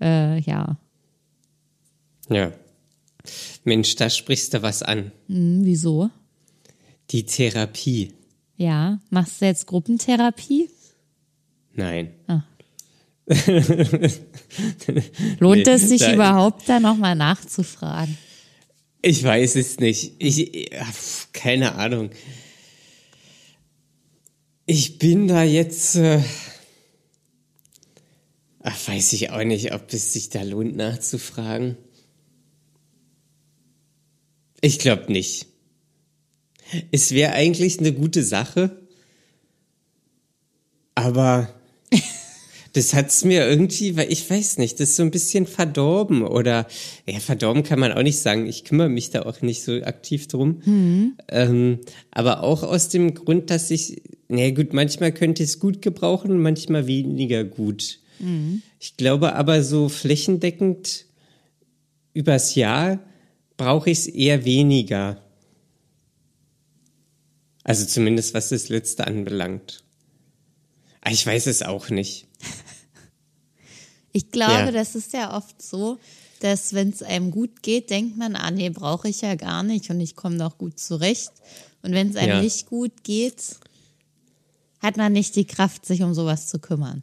[0.00, 0.78] Äh, ja,
[2.28, 2.52] Ja.
[3.64, 5.12] Mensch, da sprichst du was an.
[5.28, 6.10] hm, wieso?
[7.10, 8.12] Die Therapie.
[8.56, 10.70] Ja, machst du jetzt Gruppentherapie?
[11.74, 12.12] Nein.
[15.40, 18.16] Lohnt Nee, es sich da- überhaupt da nochmal nachzufragen?
[19.02, 20.14] Ich weiß es nicht.
[20.18, 20.70] Ich,
[21.32, 22.10] keine Ahnung.
[24.64, 25.94] Ich bin da jetzt.
[25.96, 26.22] Äh,
[28.62, 31.76] ach, weiß ich auch nicht, ob es sich da lohnt nachzufragen.
[34.60, 35.46] Ich glaube nicht.
[36.90, 38.76] Es wäre eigentlich eine gute Sache,
[40.94, 41.48] aber
[42.72, 46.66] das hat's mir irgendwie, weil ich weiß nicht, das ist so ein bisschen verdorben oder
[47.06, 48.46] ja, verdorben kann man auch nicht sagen.
[48.46, 50.62] Ich kümmere mich da auch nicht so aktiv drum.
[50.64, 51.14] Mhm.
[51.28, 51.78] Ähm,
[52.10, 56.40] aber auch aus dem Grund, dass ich, na gut, manchmal könnte ich es gut gebrauchen,
[56.40, 58.00] manchmal weniger gut.
[58.18, 58.62] Mhm.
[58.80, 61.04] Ich glaube aber so flächendeckend
[62.14, 62.98] übers Jahr
[63.56, 65.22] brauche ich es eher weniger.
[67.64, 69.84] Also zumindest was das letzte anbelangt.
[71.00, 72.26] Ah, ich weiß es auch nicht.
[74.12, 74.70] Ich glaube, ja.
[74.70, 75.98] das ist ja oft so,
[76.40, 79.90] dass wenn es einem gut geht, denkt man, ah nee, brauche ich ja gar nicht
[79.90, 81.32] und ich komme doch gut zurecht.
[81.82, 82.40] Und wenn es einem ja.
[82.40, 83.56] nicht gut geht,
[84.80, 87.02] hat man nicht die Kraft, sich um sowas zu kümmern.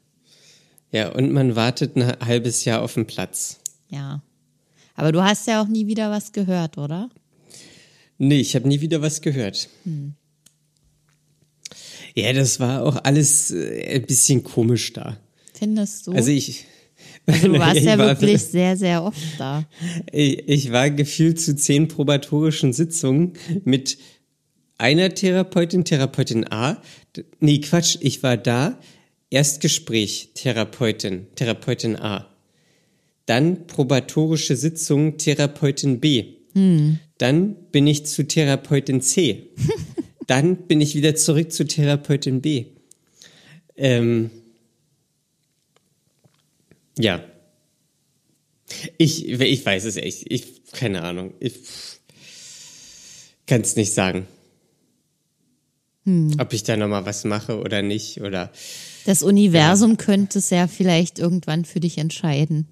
[0.91, 3.59] Ja, und man wartet ein halbes Jahr auf den Platz.
[3.89, 4.23] Ja.
[4.95, 7.09] Aber du hast ja auch nie wieder was gehört, oder?
[8.17, 9.69] Nee, ich habe nie wieder was gehört.
[9.83, 10.13] Hm.
[12.15, 15.17] Ja, das war auch alles äh, ein bisschen komisch da.
[15.53, 16.11] Findest du?
[16.11, 16.65] Also ich,
[17.25, 19.65] Du warst ja war, wirklich sehr, sehr oft da.
[20.11, 23.97] Ich, ich war gefühlt zu zehn probatorischen Sitzungen mit
[24.77, 26.81] einer Therapeutin, Therapeutin A.
[27.39, 28.79] Nee, Quatsch, ich war da.
[29.29, 32.27] Erstgespräch, Therapeutin, Therapeutin A.
[33.25, 36.35] Dann probatorische Sitzung, Therapeutin B.
[36.53, 36.99] Hm.
[37.17, 39.49] Dann bin ich zu Therapeutin C.
[40.27, 42.65] Dann bin ich wieder zurück zu Therapeutin B.
[43.75, 44.29] Ähm,
[46.97, 47.23] ja.
[48.97, 50.31] Ich, ich weiß es echt.
[50.31, 51.33] Ich, keine Ahnung.
[51.39, 51.53] Ich
[53.45, 54.27] kann es nicht sagen.
[56.05, 56.35] Hm.
[56.39, 58.51] Ob ich da nochmal was mache oder nicht oder.
[59.05, 59.97] Das Universum ja.
[59.97, 62.67] könnte es ja vielleicht irgendwann für dich entscheiden.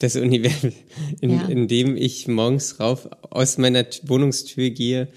[0.00, 0.72] Das Universum,
[1.20, 1.46] in, ja.
[1.46, 5.08] in dem ich morgens rauf aus meiner Wohnungstür gehe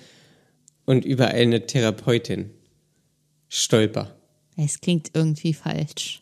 [0.86, 2.50] und über eine Therapeutin
[3.48, 4.16] stolper.
[4.58, 6.22] Es klingt irgendwie falsch.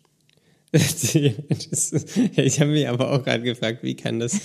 [0.71, 4.39] ich habe mich aber auch gerade gefragt, wie kann das,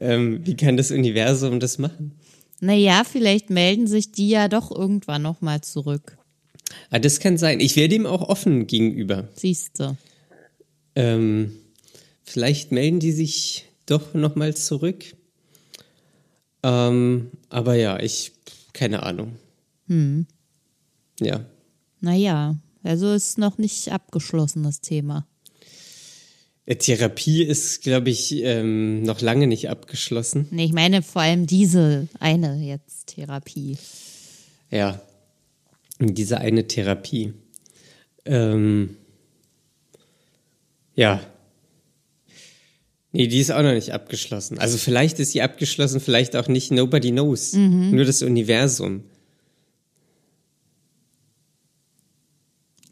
[0.00, 2.12] ähm, wie kann das Universum das machen?
[2.60, 6.18] Naja, vielleicht melden sich die ja doch irgendwann nochmal zurück.
[6.90, 7.60] Ah, das kann sein.
[7.60, 9.28] Ich wäre dem auch offen gegenüber.
[9.34, 9.96] Siehste.
[10.94, 11.52] Ähm,
[12.28, 15.04] vielleicht melden die sich doch nochmal zurück.
[16.62, 18.32] Ähm, aber ja, ich,
[18.72, 19.36] keine Ahnung.
[19.86, 20.26] Hm.
[21.20, 21.44] Ja.
[22.00, 25.26] Naja, also ist noch nicht abgeschlossen, das Thema.
[26.66, 30.48] Therapie ist, glaube ich, ähm, noch lange nicht abgeschlossen.
[30.50, 33.78] Nee, ich meine vor allem diese eine jetzt Therapie.
[34.70, 35.00] Ja,
[35.98, 37.32] diese eine Therapie.
[38.26, 38.96] Ähm,
[40.94, 41.20] ja.
[43.12, 44.58] Nee, die ist auch noch nicht abgeschlossen.
[44.58, 46.70] Also vielleicht ist sie abgeschlossen, vielleicht auch nicht.
[46.70, 47.54] Nobody knows.
[47.54, 47.90] Mhm.
[47.92, 49.04] Nur das Universum.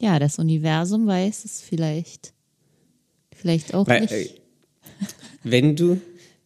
[0.00, 2.32] Ja, das Universum weiß es vielleicht.
[3.34, 4.12] Vielleicht auch Weil, nicht.
[4.12, 4.30] Äh,
[5.42, 6.00] wenn du,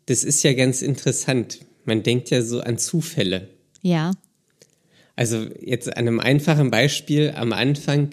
[0.06, 1.60] das ist ja ganz interessant.
[1.84, 3.48] Man denkt ja so an Zufälle.
[3.82, 4.12] Ja.
[5.14, 8.10] Also jetzt an einem einfachen Beispiel am Anfang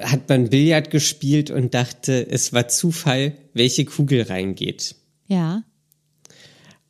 [0.00, 4.96] hat man Billard gespielt und dachte, es war Zufall, welche Kugel reingeht.
[5.26, 5.62] Ja.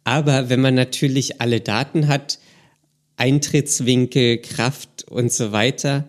[0.05, 2.38] Aber wenn man natürlich alle Daten hat,
[3.16, 6.09] Eintrittswinkel, Kraft und so weiter,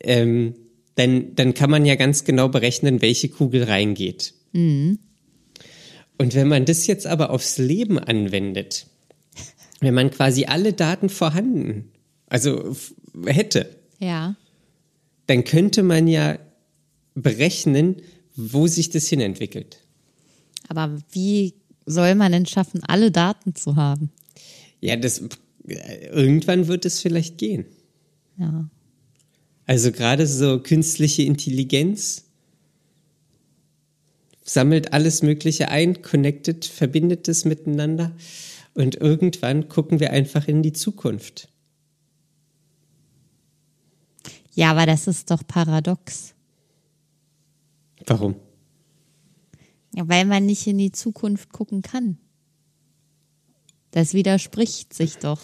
[0.00, 0.54] ähm,
[0.96, 4.34] dann, dann kann man ja ganz genau berechnen, welche Kugel reingeht.
[4.52, 4.98] Mhm.
[6.18, 8.86] Und wenn man das jetzt aber aufs Leben anwendet,
[9.80, 11.90] wenn man quasi alle Daten vorhanden,
[12.26, 12.76] also
[13.26, 14.36] hätte, ja.
[15.26, 16.38] Dann könnte man ja
[17.14, 18.02] berechnen,
[18.36, 19.78] wo sich das hinentwickelt.
[20.68, 21.54] Aber wie
[21.86, 24.10] soll man denn schaffen, alle Daten zu haben?
[24.80, 25.22] Ja, das
[25.66, 27.66] irgendwann wird es vielleicht gehen.
[28.36, 28.68] Ja.
[29.66, 32.24] Also gerade so künstliche Intelligenz
[34.42, 38.12] sammelt alles Mögliche ein, connected, verbindet es miteinander
[38.74, 41.48] und irgendwann gucken wir einfach in die Zukunft.
[44.54, 46.34] Ja, aber das ist doch paradox.
[48.06, 48.36] Warum?
[49.94, 52.18] Ja, weil man nicht in die Zukunft gucken kann.
[53.90, 55.40] Das widerspricht sich doch.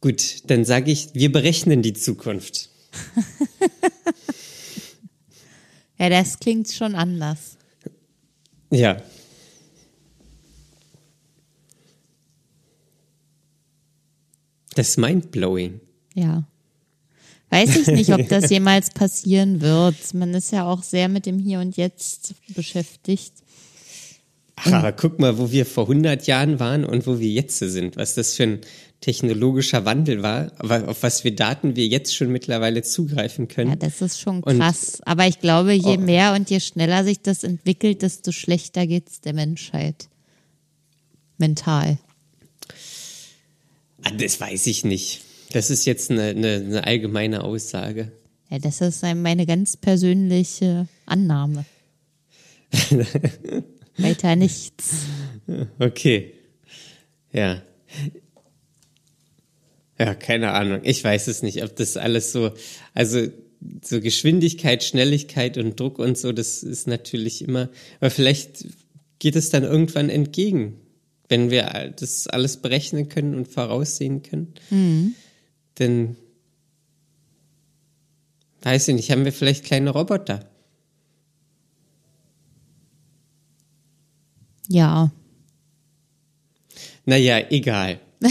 [0.00, 2.68] Gut, dann sage ich, wir berechnen die Zukunft.
[5.98, 7.56] ja, das klingt schon anders.
[8.70, 9.00] Ja.
[14.74, 15.80] Das ist mindblowing.
[16.14, 16.46] Ja.
[17.54, 20.14] Weiß ich nicht, ob das jemals passieren wird.
[20.14, 23.32] Man ist ja auch sehr mit dem Hier und Jetzt beschäftigt.
[24.56, 27.96] Ach, aber guck mal, wo wir vor 100 Jahren waren und wo wir jetzt sind,
[27.96, 28.60] was das für ein
[29.00, 33.70] technologischer Wandel war, auf was wir Daten wir jetzt schon mittlerweile zugreifen können.
[33.70, 34.96] Ja, das ist schon krass.
[34.96, 38.86] Und, aber ich glaube, je oh, mehr und je schneller sich das entwickelt, desto schlechter
[38.86, 40.08] geht's der Menschheit.
[41.36, 41.98] Mental.
[44.02, 45.20] Ah, das weiß ich nicht.
[45.54, 48.10] Das ist jetzt eine, eine, eine allgemeine Aussage.
[48.50, 51.64] Ja, das ist meine ganz persönliche Annahme.
[53.96, 54.94] Weiter nichts.
[55.78, 56.32] Okay.
[57.32, 57.62] Ja.
[59.96, 60.80] Ja, keine Ahnung.
[60.82, 62.50] Ich weiß es nicht, ob das alles so,
[62.92, 63.28] also
[63.80, 67.68] so Geschwindigkeit, Schnelligkeit und Druck und so, das ist natürlich immer,
[68.00, 68.66] aber vielleicht
[69.20, 70.80] geht es dann irgendwann entgegen,
[71.28, 74.54] wenn wir das alles berechnen können und voraussehen können.
[74.70, 75.14] Mhm.
[75.78, 76.16] Denn,
[78.62, 80.48] weiß ich nicht, haben wir vielleicht kleine Roboter?
[84.68, 85.10] Ja.
[87.04, 88.00] Naja, egal.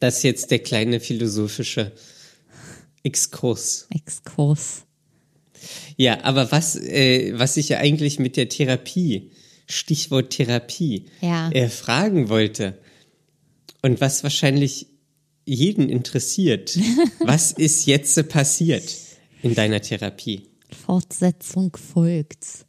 [0.00, 1.92] das ist jetzt der kleine philosophische
[3.02, 3.86] Exkurs.
[3.90, 4.84] Exkurs.
[5.96, 9.30] Ja, aber was, äh, was ich ja eigentlich mit der Therapie,
[9.66, 11.50] Stichwort Therapie, ja.
[11.50, 12.78] äh, fragen wollte
[13.82, 14.86] und was wahrscheinlich
[15.44, 16.78] jeden interessiert,
[17.20, 18.96] was ist jetzt passiert
[19.42, 20.48] in deiner Therapie?
[20.70, 22.66] Fortsetzung folgt.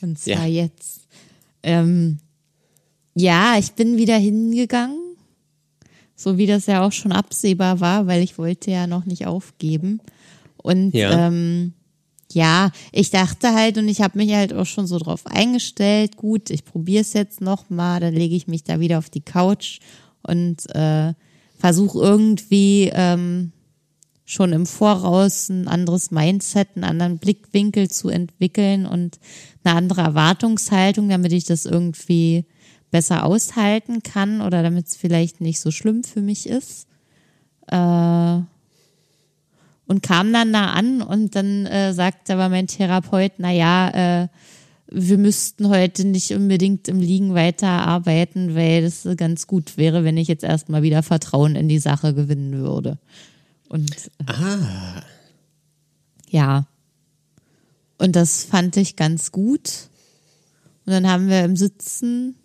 [0.00, 0.64] Und zwar ja.
[0.64, 1.02] jetzt.
[1.62, 2.18] Ähm,
[3.14, 5.00] ja, ich bin wieder hingegangen,
[6.14, 10.00] so wie das ja auch schon absehbar war, weil ich wollte ja noch nicht aufgeben.
[10.58, 11.72] Und ja, ähm,
[12.30, 16.50] ja ich dachte halt und ich habe mich halt auch schon so drauf eingestellt, gut,
[16.50, 19.78] ich probiere es jetzt noch mal, dann lege ich mich da wieder auf die Couch
[20.22, 21.14] und äh,
[21.58, 23.52] versuche irgendwie ähm,
[24.24, 29.18] schon im Voraus ein anderes Mindset, einen anderen Blickwinkel zu entwickeln und
[29.62, 32.44] eine andere Erwartungshaltung, damit ich das irgendwie
[32.90, 36.88] besser aushalten kann oder damit es vielleicht nicht so schlimm für mich ist.
[37.68, 38.40] Äh,
[39.88, 44.28] und kam dann da an und dann äh, sagte aber mein Therapeut, na ja, äh,
[44.88, 50.28] wir müssten heute nicht unbedingt im Liegen weiterarbeiten, weil das ganz gut wäre, wenn ich
[50.28, 52.98] jetzt erstmal wieder Vertrauen in die Sache gewinnen würde.
[53.68, 55.02] Und ah.
[56.28, 56.66] ja.
[57.98, 59.88] Und das fand ich ganz gut.
[60.84, 62.36] Und dann haben wir im Sitzen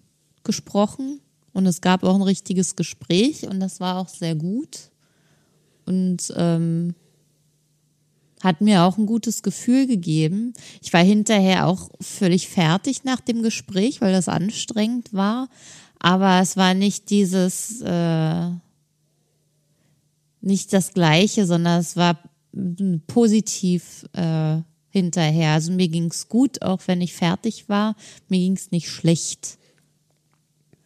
[0.44, 1.20] gesprochen
[1.54, 4.90] und es gab auch ein richtiges Gespräch und das war auch sehr gut.
[5.86, 6.96] Und ähm,
[8.42, 10.54] hat mir auch ein gutes Gefühl gegeben.
[10.82, 15.48] Ich war hinterher auch völlig fertig nach dem Gespräch, weil das anstrengend war.
[16.00, 18.50] Aber es war nicht dieses, äh,
[20.42, 22.20] nicht das Gleiche, sondern es war
[23.08, 24.58] positiv äh,
[24.90, 25.54] hinterher.
[25.54, 27.96] Also mir ging es gut, auch wenn ich fertig war.
[28.28, 29.58] Mir ging es nicht schlecht.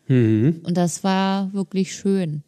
[0.07, 0.61] Mhm.
[0.63, 2.43] Und das war wirklich schön.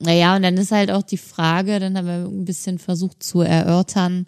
[0.00, 3.40] Naja, und dann ist halt auch die Frage, dann haben wir ein bisschen versucht zu
[3.40, 4.26] erörtern,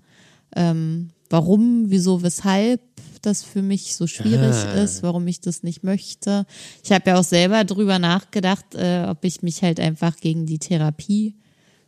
[0.56, 2.80] ähm, warum, wieso, weshalb
[3.22, 4.83] das für mich so schwierig ah.
[4.83, 6.46] ist, warum ich das nicht möchte.
[6.83, 10.59] Ich habe ja auch selber drüber nachgedacht, äh, ob ich mich halt einfach gegen die
[10.59, 11.35] Therapie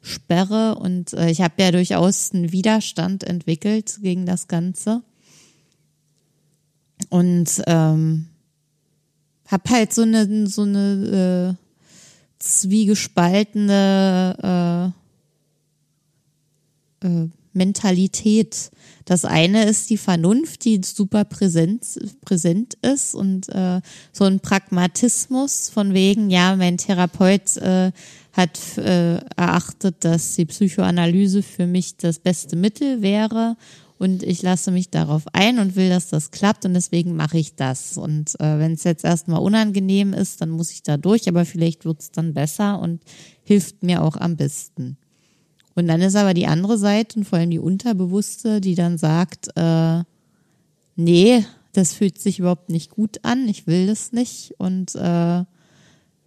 [0.02, 5.02] sperre und äh, ich habe ja durchaus einen Widerstand entwickelt gegen das Ganze
[7.08, 8.26] und ähm,
[9.46, 11.61] habe halt so eine so eine äh,
[12.42, 14.92] zwiegespaltene
[17.02, 18.70] äh, äh, Mentalität.
[19.04, 21.84] Das eine ist die Vernunft, die super präsent,
[22.24, 23.80] präsent ist und äh,
[24.12, 27.92] so ein Pragmatismus von wegen, ja, mein Therapeut äh,
[28.32, 33.58] hat äh, erachtet, dass die Psychoanalyse für mich das beste Mittel wäre
[34.02, 37.54] und ich lasse mich darauf ein und will, dass das klappt und deswegen mache ich
[37.54, 37.96] das.
[37.96, 41.84] Und äh, wenn es jetzt erstmal unangenehm ist, dann muss ich da durch, aber vielleicht
[41.84, 43.00] wird es dann besser und
[43.44, 44.96] hilft mir auch am besten.
[45.76, 49.50] Und dann ist aber die andere Seite und vor allem die Unterbewusste, die dann sagt,
[49.54, 50.02] äh,
[50.96, 55.44] nee, das fühlt sich überhaupt nicht gut an, ich will das nicht und äh,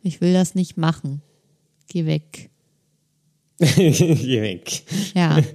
[0.02, 1.22] ich will das nicht machen.
[1.90, 2.52] Geh weg.
[3.60, 4.84] Geh weg.
[5.14, 5.42] Ja.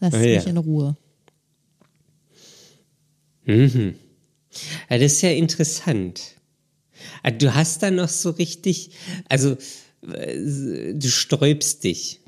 [0.00, 0.50] Lass oh, mich ja.
[0.50, 0.96] in Ruhe.
[3.44, 3.94] Mhm.
[4.88, 6.36] Ja, das ist ja interessant.
[7.22, 8.90] Ah, du hast da noch so richtig,
[9.28, 9.56] also
[10.02, 12.20] du sträubst dich.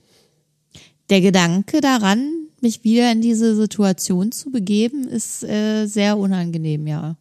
[1.10, 7.16] Der Gedanke daran, mich wieder in diese Situation zu begeben, ist äh, sehr unangenehm, ja.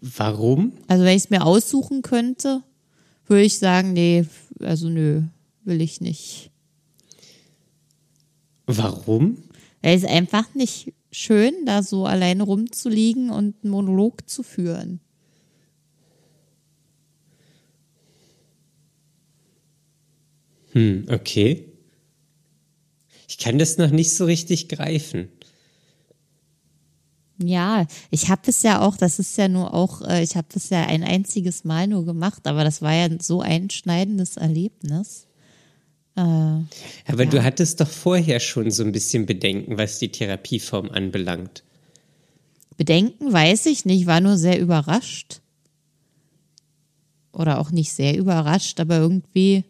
[0.00, 0.72] Warum?
[0.88, 2.62] Also wenn ich es mir aussuchen könnte,
[3.26, 4.26] würde ich sagen, nee,
[4.60, 5.22] also nö,
[5.64, 6.50] will ich nicht.
[8.68, 9.38] Warum?
[9.80, 15.00] Es ist einfach nicht schön, da so alleine rumzuliegen und einen Monolog zu führen.
[20.72, 21.64] Hm, okay.
[23.26, 25.30] Ich kann das noch nicht so richtig greifen.
[27.42, 30.68] Ja, ich habe es ja auch, das ist ja nur auch, äh, ich habe das
[30.68, 35.27] ja ein einziges Mal nur gemacht, aber das war ja so ein schneidendes Erlebnis.
[36.18, 36.20] Äh,
[37.12, 37.30] Aber Ja.
[37.30, 41.62] du hattest doch vorher schon so ein bisschen Bedenken, was die Therapieform anbelangt.
[42.76, 45.40] Bedenken weiß ich nicht, war nur sehr überrascht.
[47.32, 49.64] Oder auch nicht sehr überrascht, aber irgendwie,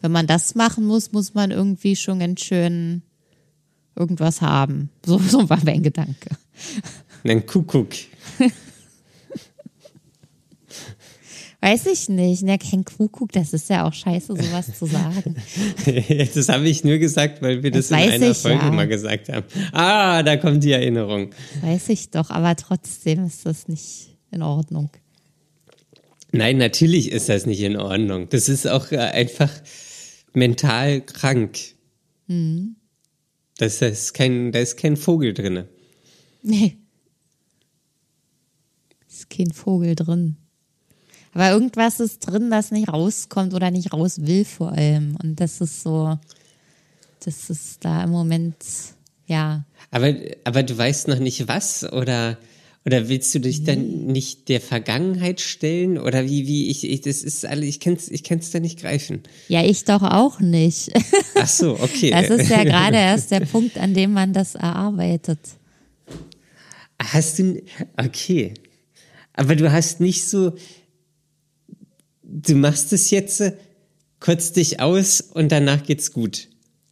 [0.00, 3.02] wenn man das machen muss, muss man irgendwie schon ganz schön
[3.96, 4.90] irgendwas haben.
[5.04, 6.30] So, so war mein Gedanke.
[7.24, 7.90] Ein Kuckuck.
[11.62, 12.42] Weiß ich nicht.
[12.42, 15.36] Ne, kein Kuckuck, das ist ja auch scheiße, sowas zu sagen.
[16.34, 18.70] das habe ich nur gesagt, weil wir das, Das in einer Folge ja.
[18.72, 19.46] mal gesagt haben.
[19.70, 21.30] Ah, da kommt die Erinnerung.
[21.60, 24.90] Weiß ich doch, aber trotzdem ist das nicht in Ordnung.
[26.32, 28.28] Nein, natürlich ist das nicht in Ordnung.
[28.28, 29.52] Das ist auch äh, einfach
[30.32, 31.58] mental krank.
[32.26, 32.74] Hm.
[33.58, 35.68] Das ist kein, da ist kein Vogel drinne.
[36.42, 36.78] Nee.
[39.08, 40.38] Ist kein Vogel drin.
[41.34, 45.16] Aber irgendwas ist drin, das nicht rauskommt oder nicht raus will vor allem.
[45.22, 46.18] Und das ist so,
[47.24, 48.56] das ist da im Moment,
[49.26, 49.64] ja.
[49.90, 50.14] Aber,
[50.44, 52.36] aber du weißt noch nicht was oder,
[52.84, 57.22] oder willst du dich dann nicht der Vergangenheit stellen oder wie, wie ich, ich das
[57.22, 59.22] ist alle, ich kann's, ich kann's da nicht greifen.
[59.48, 60.90] Ja, ich doch auch nicht.
[61.36, 62.10] Ach so, okay.
[62.10, 65.38] Das ist ja gerade erst der Punkt, an dem man das erarbeitet.
[67.00, 67.62] Hast du,
[67.96, 68.52] okay.
[69.34, 70.52] Aber du hast nicht so,
[72.32, 73.42] du machst es jetzt,
[74.20, 76.48] kotzt dich aus und danach geht's gut.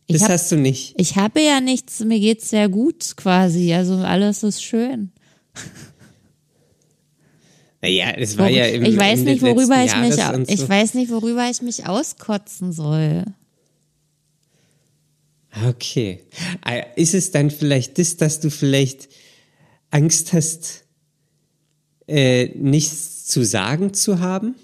[0.09, 0.95] Das hab- hast du nicht.
[0.99, 3.72] Ich habe ja nichts, mir geht's sehr gut quasi.
[3.72, 5.12] Also alles ist schön.
[7.82, 10.68] Naja, es war ja im ich weiß Ende nicht, worüber ich mich, und ich so.
[10.68, 13.24] weiß nicht, worüber ich mich auskotzen soll.
[15.66, 16.20] Okay.
[16.62, 19.09] Ah, Ist es dann vielleicht das, dass du vielleicht
[19.91, 20.84] Angst hast,
[22.07, 24.55] äh, nichts zu sagen zu haben?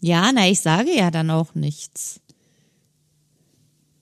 [0.00, 2.20] Ja, na, ich sage ja dann auch nichts.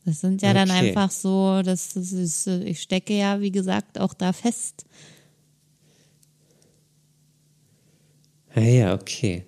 [0.04, 0.88] Das sind ja dann Okay.
[0.88, 4.86] einfach so, das, das ist, ich stecke ja, wie gesagt, auch da fest.
[8.54, 9.44] Ah ja, okay.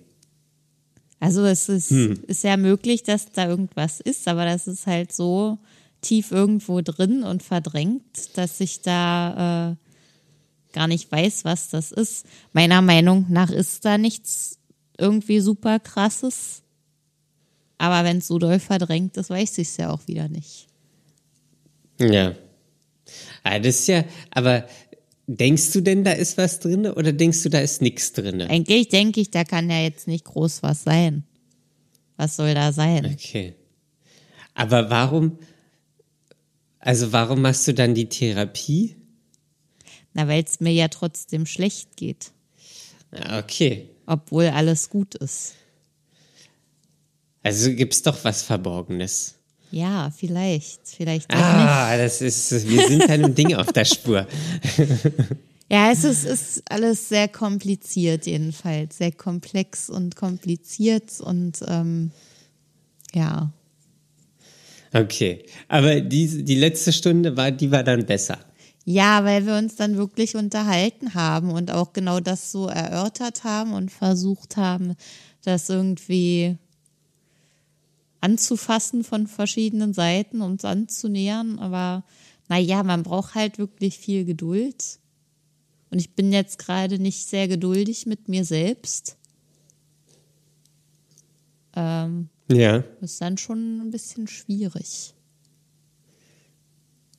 [1.19, 2.23] Also es ist, Hm.
[2.27, 5.57] ist ja möglich, dass da irgendwas ist, aber das ist halt so
[6.01, 9.75] tief irgendwo drin und verdrängt, dass ich da äh,
[10.73, 12.25] gar nicht weiß, was das ist.
[12.53, 14.57] Meiner Meinung nach ist da nichts
[15.01, 16.61] irgendwie super krasses.
[17.77, 20.67] Aber wenn es so doll verdrängt ist, weiß ich es ja auch wieder nicht.
[21.99, 22.35] Ja.
[23.43, 24.67] Ah, das ist ja, aber
[25.27, 28.41] denkst du denn, da ist was drin oder denkst du, da ist nichts drin?
[28.41, 31.23] Eigentlich denke ich, da kann ja jetzt nicht groß was sein.
[32.17, 33.05] Was soll da sein?
[33.05, 33.55] Okay.
[34.53, 35.39] Aber warum,
[36.79, 38.95] also warum machst du dann die Therapie?
[40.13, 42.31] Na, weil es mir ja trotzdem schlecht geht,
[43.11, 43.89] Ah, Okay.
[44.11, 45.53] Obwohl alles gut ist.
[47.43, 49.35] Also gibt's doch was Verborgenes.
[49.71, 51.45] Ja, vielleicht, vielleicht auch nicht.
[51.45, 54.27] Ah, das ist, wir sind einem Ding auf der Spur.
[55.73, 62.11] Ja, es ist, ist alles sehr kompliziert jedenfalls, sehr komplex und kompliziert und ähm,
[63.13, 63.53] ja,
[64.93, 65.45] Okay.
[65.67, 68.39] Aber die, die letzte Stunde war, die war dann besser.
[68.85, 73.73] Ja, weil wir uns dann wirklich unterhalten haben und auch genau das so erörtert haben
[73.73, 74.95] und versucht haben,
[75.43, 76.57] das irgendwie
[78.21, 81.59] anzufassen von verschiedenen Seiten, uns anzunähern.
[81.59, 82.03] Aber
[82.49, 84.99] naja, man braucht halt wirklich viel Geduld.
[85.89, 89.17] Und ich bin jetzt gerade nicht sehr geduldig mit mir selbst.
[91.75, 92.83] Ähm, Ja.
[93.01, 95.13] ist dann schon ein bisschen schwierig.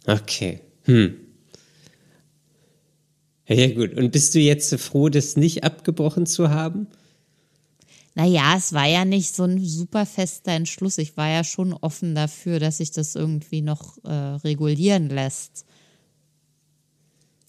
[0.07, 0.61] Okay.
[0.85, 1.17] Hm.
[3.53, 3.95] Ja, gut.
[3.95, 6.87] Und bist du jetzt froh, das nicht abgebrochen zu haben?
[8.15, 10.99] Naja, es war ja nicht so ein super fester Entschluss.
[10.99, 15.65] Ich war ja schon offen dafür, dass sich das irgendwie noch äh, regulieren lässt.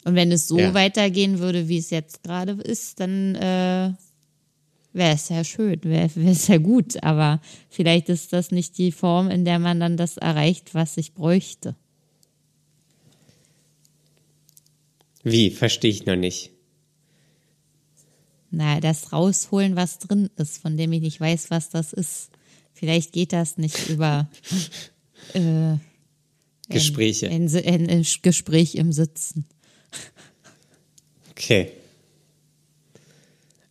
[0.06, 0.74] Und wenn es so Ja.
[0.74, 3.94] weitergehen würde, wie es jetzt gerade ist, dann äh,
[4.94, 7.02] wäre es ja schön, wäre es ja gut.
[7.04, 11.14] Aber vielleicht ist das nicht die Form, in der man dann das erreicht, was ich
[11.14, 11.76] bräuchte.
[15.24, 15.52] Wie?
[15.52, 16.52] Verstehe ich noch nicht.
[18.52, 22.30] Na, das rausholen, was drin ist, von dem ich nicht weiß, was das ist.
[22.74, 24.30] Vielleicht geht das nicht über
[25.34, 25.78] äh,
[26.70, 27.30] Gespräche.
[27.30, 29.46] Ein, ein, ein, Gespräch im Sitzen.
[31.32, 31.72] Okay.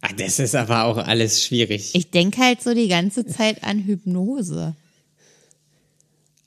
[0.00, 1.94] Ah, das ist aber auch alles schwierig.
[1.94, 4.74] Ich denke halt so die ganze Zeit an Hypnose.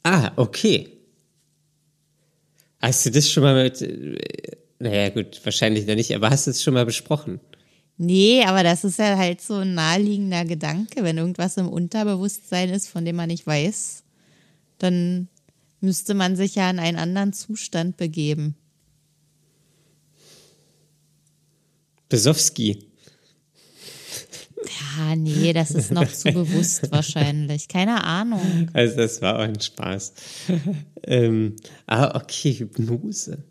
[0.03, 0.89] ah, okay.
[2.81, 3.81] Hast du das schon mal mit.
[4.79, 7.39] Naja, gut, wahrscheinlich noch nicht, aber hast du es schon mal besprochen?
[7.97, 11.03] Nee, aber das ist ja halt so ein naheliegender Gedanke.
[11.03, 14.03] Wenn irgendwas im Unterbewusstsein ist, von dem man nicht weiß,
[14.79, 15.29] dann
[15.79, 18.55] müsste man sich ja in einen anderen Zustand begeben.
[22.09, 22.85] Besowski.
[24.97, 27.67] Ja, nee, das ist noch zu bewusst wahrscheinlich.
[27.67, 28.69] Keine Ahnung.
[28.73, 30.13] Also, das war auch ein Spaß.
[31.03, 31.55] ähm,
[31.87, 33.43] ah, okay, Hypnose.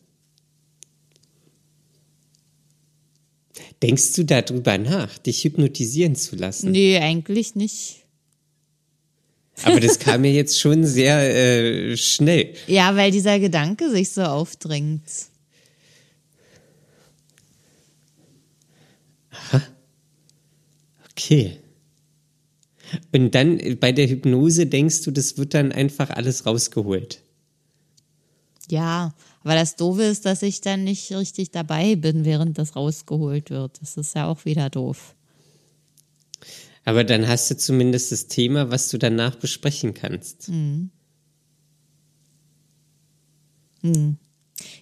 [3.82, 6.70] Denkst du darüber nach, dich hypnotisieren zu lassen?
[6.70, 8.04] Nee, eigentlich nicht.
[9.62, 12.54] Aber das kam mir jetzt schon sehr äh, schnell.
[12.66, 15.02] Ja, weil dieser Gedanke sich so aufdrängt.
[21.16, 21.58] Okay.
[23.12, 27.22] Und dann äh, bei der Hypnose denkst du, das wird dann einfach alles rausgeholt.
[28.68, 29.14] Ja,
[29.44, 33.80] aber das Doofe ist, dass ich dann nicht richtig dabei bin, während das rausgeholt wird.
[33.82, 35.14] Das ist ja auch wieder doof.
[36.84, 40.48] Aber dann hast du zumindest das Thema, was du danach besprechen kannst.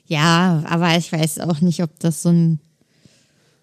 [0.06, 2.60] Ja, aber ich weiß auch nicht, ob das so ein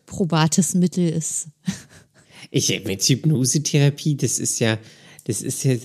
[0.06, 1.48] probates Mittel ist.
[2.52, 4.80] Ich mit Hypnosetherapie, das ist ja,
[5.26, 5.76] das ist ja,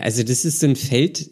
[0.00, 1.30] also das ist so ein Feld.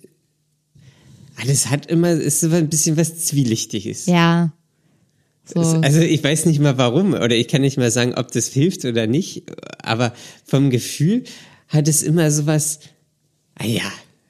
[1.36, 4.06] Alles hat immer, ist immer ein bisschen was Zwielichtiges.
[4.06, 4.52] Ja.
[5.44, 5.60] So.
[5.60, 8.84] Also ich weiß nicht mal warum oder ich kann nicht mal sagen, ob das hilft
[8.84, 9.42] oder nicht,
[9.82, 10.12] aber
[10.44, 11.24] vom Gefühl
[11.68, 12.78] hat es immer sowas,
[13.56, 13.82] ah ja.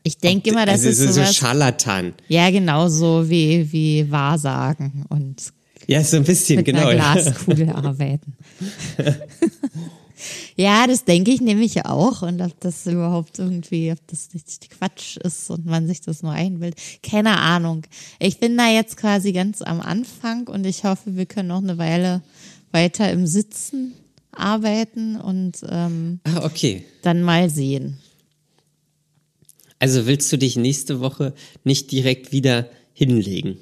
[0.04, 2.14] Ich denke immer, das also ist so, so sowas, Scharlatan.
[2.28, 5.52] ja genau so wie, wie Wahrsagen und
[5.86, 6.86] Ja, so ein bisschen, mit genau.
[6.86, 8.34] einer Glaskugel arbeiten.
[10.56, 15.16] ja, das denke ich nämlich auch und ob das überhaupt irgendwie, ob das nicht Quatsch
[15.18, 16.78] ist und man sich das nur einbildet.
[17.02, 17.82] Keine Ahnung.
[18.18, 21.78] Ich bin da jetzt quasi ganz am Anfang und ich hoffe, wir können noch eine
[21.78, 22.22] Weile
[22.70, 23.94] weiter im Sitzen
[24.32, 26.84] arbeiten und ähm, Ah, okay.
[27.02, 27.98] dann mal sehen.
[29.78, 33.58] Also willst du dich nächste Woche nicht direkt wieder hinlegen?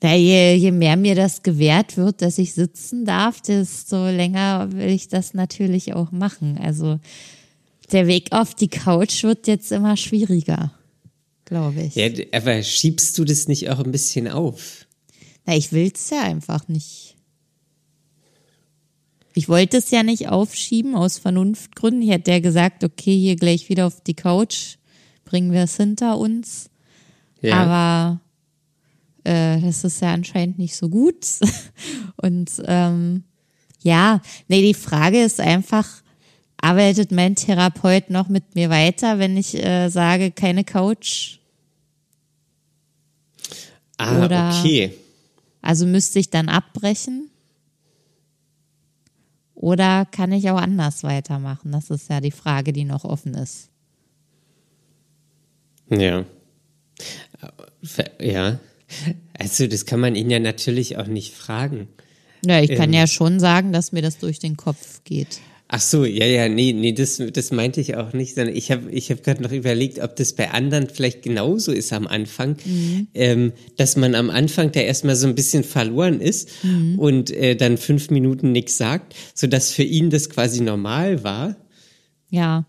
[0.00, 4.90] Da je, je mehr mir das gewährt wird, dass ich sitzen darf, desto länger will
[4.90, 6.56] ich das natürlich auch machen.
[6.58, 7.00] Also
[7.90, 10.72] der Weg auf die Couch wird jetzt immer schwieriger,
[11.44, 11.96] glaube ich.
[11.96, 14.86] Ja, aber schiebst du das nicht auch ein bisschen auf?
[15.46, 17.16] Na, ich will's ja einfach nicht.
[19.34, 22.02] Ich wollte es ja nicht aufschieben aus Vernunftgründen.
[22.02, 24.76] Ich hätte ja gesagt, okay, hier gleich wieder auf die Couch,
[25.24, 26.70] bringen wir es hinter uns.
[27.40, 27.56] Ja.
[27.62, 28.20] Aber
[29.28, 31.26] äh, das ist ja anscheinend nicht so gut.
[32.16, 33.24] Und ähm,
[33.82, 35.86] ja, nee, die Frage ist einfach,
[36.60, 41.38] arbeitet mein Therapeut noch mit mir weiter, wenn ich äh, sage, keine Couch?
[43.98, 44.94] ah, oder- okay.
[45.62, 47.30] Also müsste ich dann abbrechen?
[49.54, 51.72] Oder kann ich auch anders weitermachen?
[51.72, 53.70] Das ist ja die Frage, die noch offen ist.
[55.90, 56.24] Ja.
[57.82, 58.60] Ver- Ja.
[59.38, 61.88] Also, das kann man ihn ja natürlich auch nicht fragen.
[62.44, 63.00] Ja, ich kann Ähm.
[63.00, 65.40] ja schon sagen, dass mir das durch den Kopf geht.
[65.70, 68.90] Ach so, ja, ja, nee, nee, das, das meinte ich auch nicht, sondern ich habe
[68.90, 72.56] ich hab gerade noch überlegt, ob das bei anderen vielleicht genauso ist am Anfang,
[73.12, 76.48] ähm, dass man am Anfang da erstmal so ein bisschen verloren ist
[76.96, 81.56] und äh, dann fünf Minuten nichts sagt, sodass für ihn das quasi normal war,
[82.30, 82.64] Ja,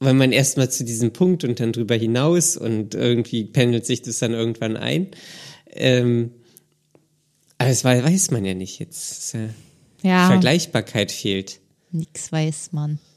[0.00, 4.18] weil man erstmal zu diesem Punkt und dann drüber hinaus und irgendwie pendelt sich das
[4.18, 5.08] dann irgendwann ein.
[5.72, 6.32] Ähm,
[7.58, 9.34] aber das weiß man ja nicht jetzt.
[9.34, 9.48] Äh,
[10.02, 11.60] ja, Vergleichbarkeit fehlt.
[11.92, 12.98] nix weiß man.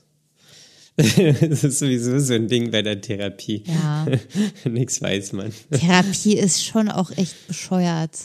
[0.95, 3.63] Das ist sowieso so ein Ding bei der Therapie.
[3.65, 4.05] Ja,
[4.65, 5.51] Nix weiß man.
[5.71, 8.15] Therapie ist schon auch echt bescheuert.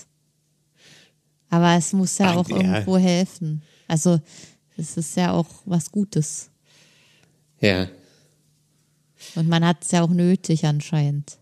[1.48, 2.56] Aber es muss ja Ah, auch ja.
[2.56, 3.62] irgendwo helfen.
[3.86, 4.20] Also,
[4.76, 6.50] es ist ja auch was Gutes.
[7.60, 7.88] Ja.
[9.34, 11.38] Und man hat es ja auch nötig anscheinend.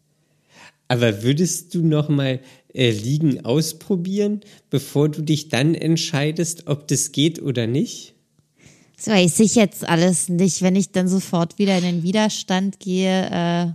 [0.88, 2.40] Aber würdest du noch mal
[2.72, 8.14] äh, Liegen ausprobieren, bevor du dich dann entscheidest, ob das geht oder nicht?
[8.96, 10.62] Das weiß ich jetzt alles nicht.
[10.62, 13.72] Wenn ich dann sofort wieder in den Widerstand gehe, äh,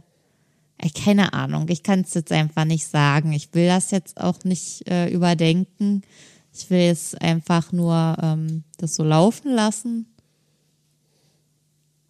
[0.82, 1.68] äh, keine Ahnung.
[1.70, 3.32] Ich kann es jetzt einfach nicht sagen.
[3.34, 6.02] Ich will das jetzt auch nicht äh, überdenken.
[6.54, 10.08] Ich will jetzt einfach nur ähm, das so laufen lassen.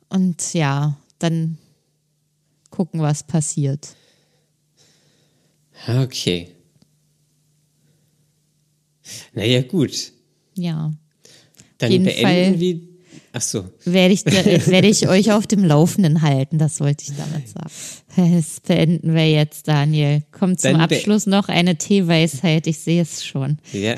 [0.09, 1.57] Und ja, dann
[2.69, 3.95] gucken, was passiert.
[5.87, 6.49] Okay.
[9.33, 10.11] Naja, gut.
[10.55, 10.93] Ja.
[11.77, 12.79] Dann jeden beenden Fall- wir.
[13.33, 13.63] Ach so.
[13.85, 17.69] Werde ich, werde ich euch auf dem Laufenden halten, das wollte ich damit sagen.
[18.35, 20.23] Das beenden wir jetzt, Daniel.
[20.31, 23.57] Kommt zum Dann Abschluss noch eine Teeweisheit, ich sehe es schon.
[23.71, 23.95] Ja.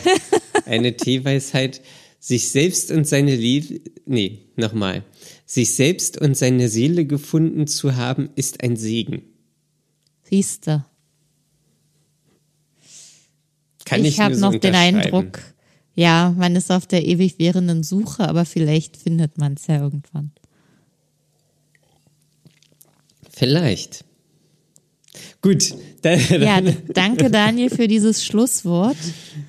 [0.66, 1.82] Eine Teeweisheit.
[2.20, 3.82] Sich selbst und seine Liebe.
[4.06, 5.04] Nee, nochmal.
[5.46, 9.24] Sich selbst und seine Seele gefunden zu haben, ist ein Segen.
[10.30, 10.86] Siehste.
[13.94, 14.76] Kann ich, ich habe so noch den.
[14.76, 15.40] Eindruck,
[15.96, 20.32] ja, man ist auf der ewig währenden Suche, aber vielleicht findet man es ja irgendwann.
[23.30, 24.06] Vielleicht.
[25.42, 25.76] Gut.
[26.02, 26.62] Dann, Ja,
[26.94, 28.98] danke Daniel für dieses Schlusswort.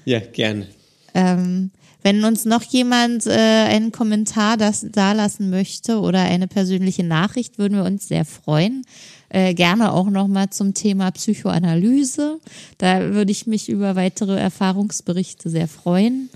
[0.05, 0.67] ja, gerne.
[1.15, 1.71] Ähm,
[2.03, 7.59] wenn uns noch jemand äh, einen Kommentar das, da lassen möchte oder eine persönliche Nachricht,
[7.59, 8.85] würden wir uns sehr freuen.
[9.29, 12.39] Äh, gerne auch nochmal zum Thema Psychoanalyse.
[12.79, 16.31] Da würde ich mich über weitere Erfahrungsberichte sehr freuen.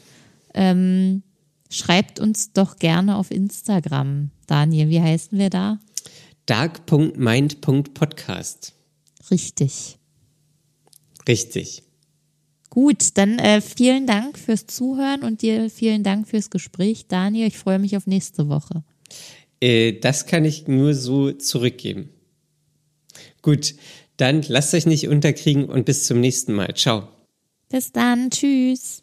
[0.54, 1.22] Ähm,
[1.70, 4.30] schreibt uns doch gerne auf Instagram.
[4.46, 5.78] Daniel, wie heißen wir da?
[6.46, 8.72] Dark.mind.podcast.
[9.30, 9.98] Richtig.
[11.28, 11.82] Richtig.
[12.70, 17.48] Gut, dann äh, vielen Dank fürs Zuhören und dir vielen Dank fürs Gespräch, Daniel.
[17.48, 18.82] Ich freue mich auf nächste Woche.
[19.60, 22.10] Äh, das kann ich nur so zurückgeben.
[23.42, 23.74] Gut,
[24.16, 26.74] dann lasst euch nicht unterkriegen und bis zum nächsten Mal.
[26.74, 27.08] Ciao.
[27.68, 29.02] Bis dann, tschüss.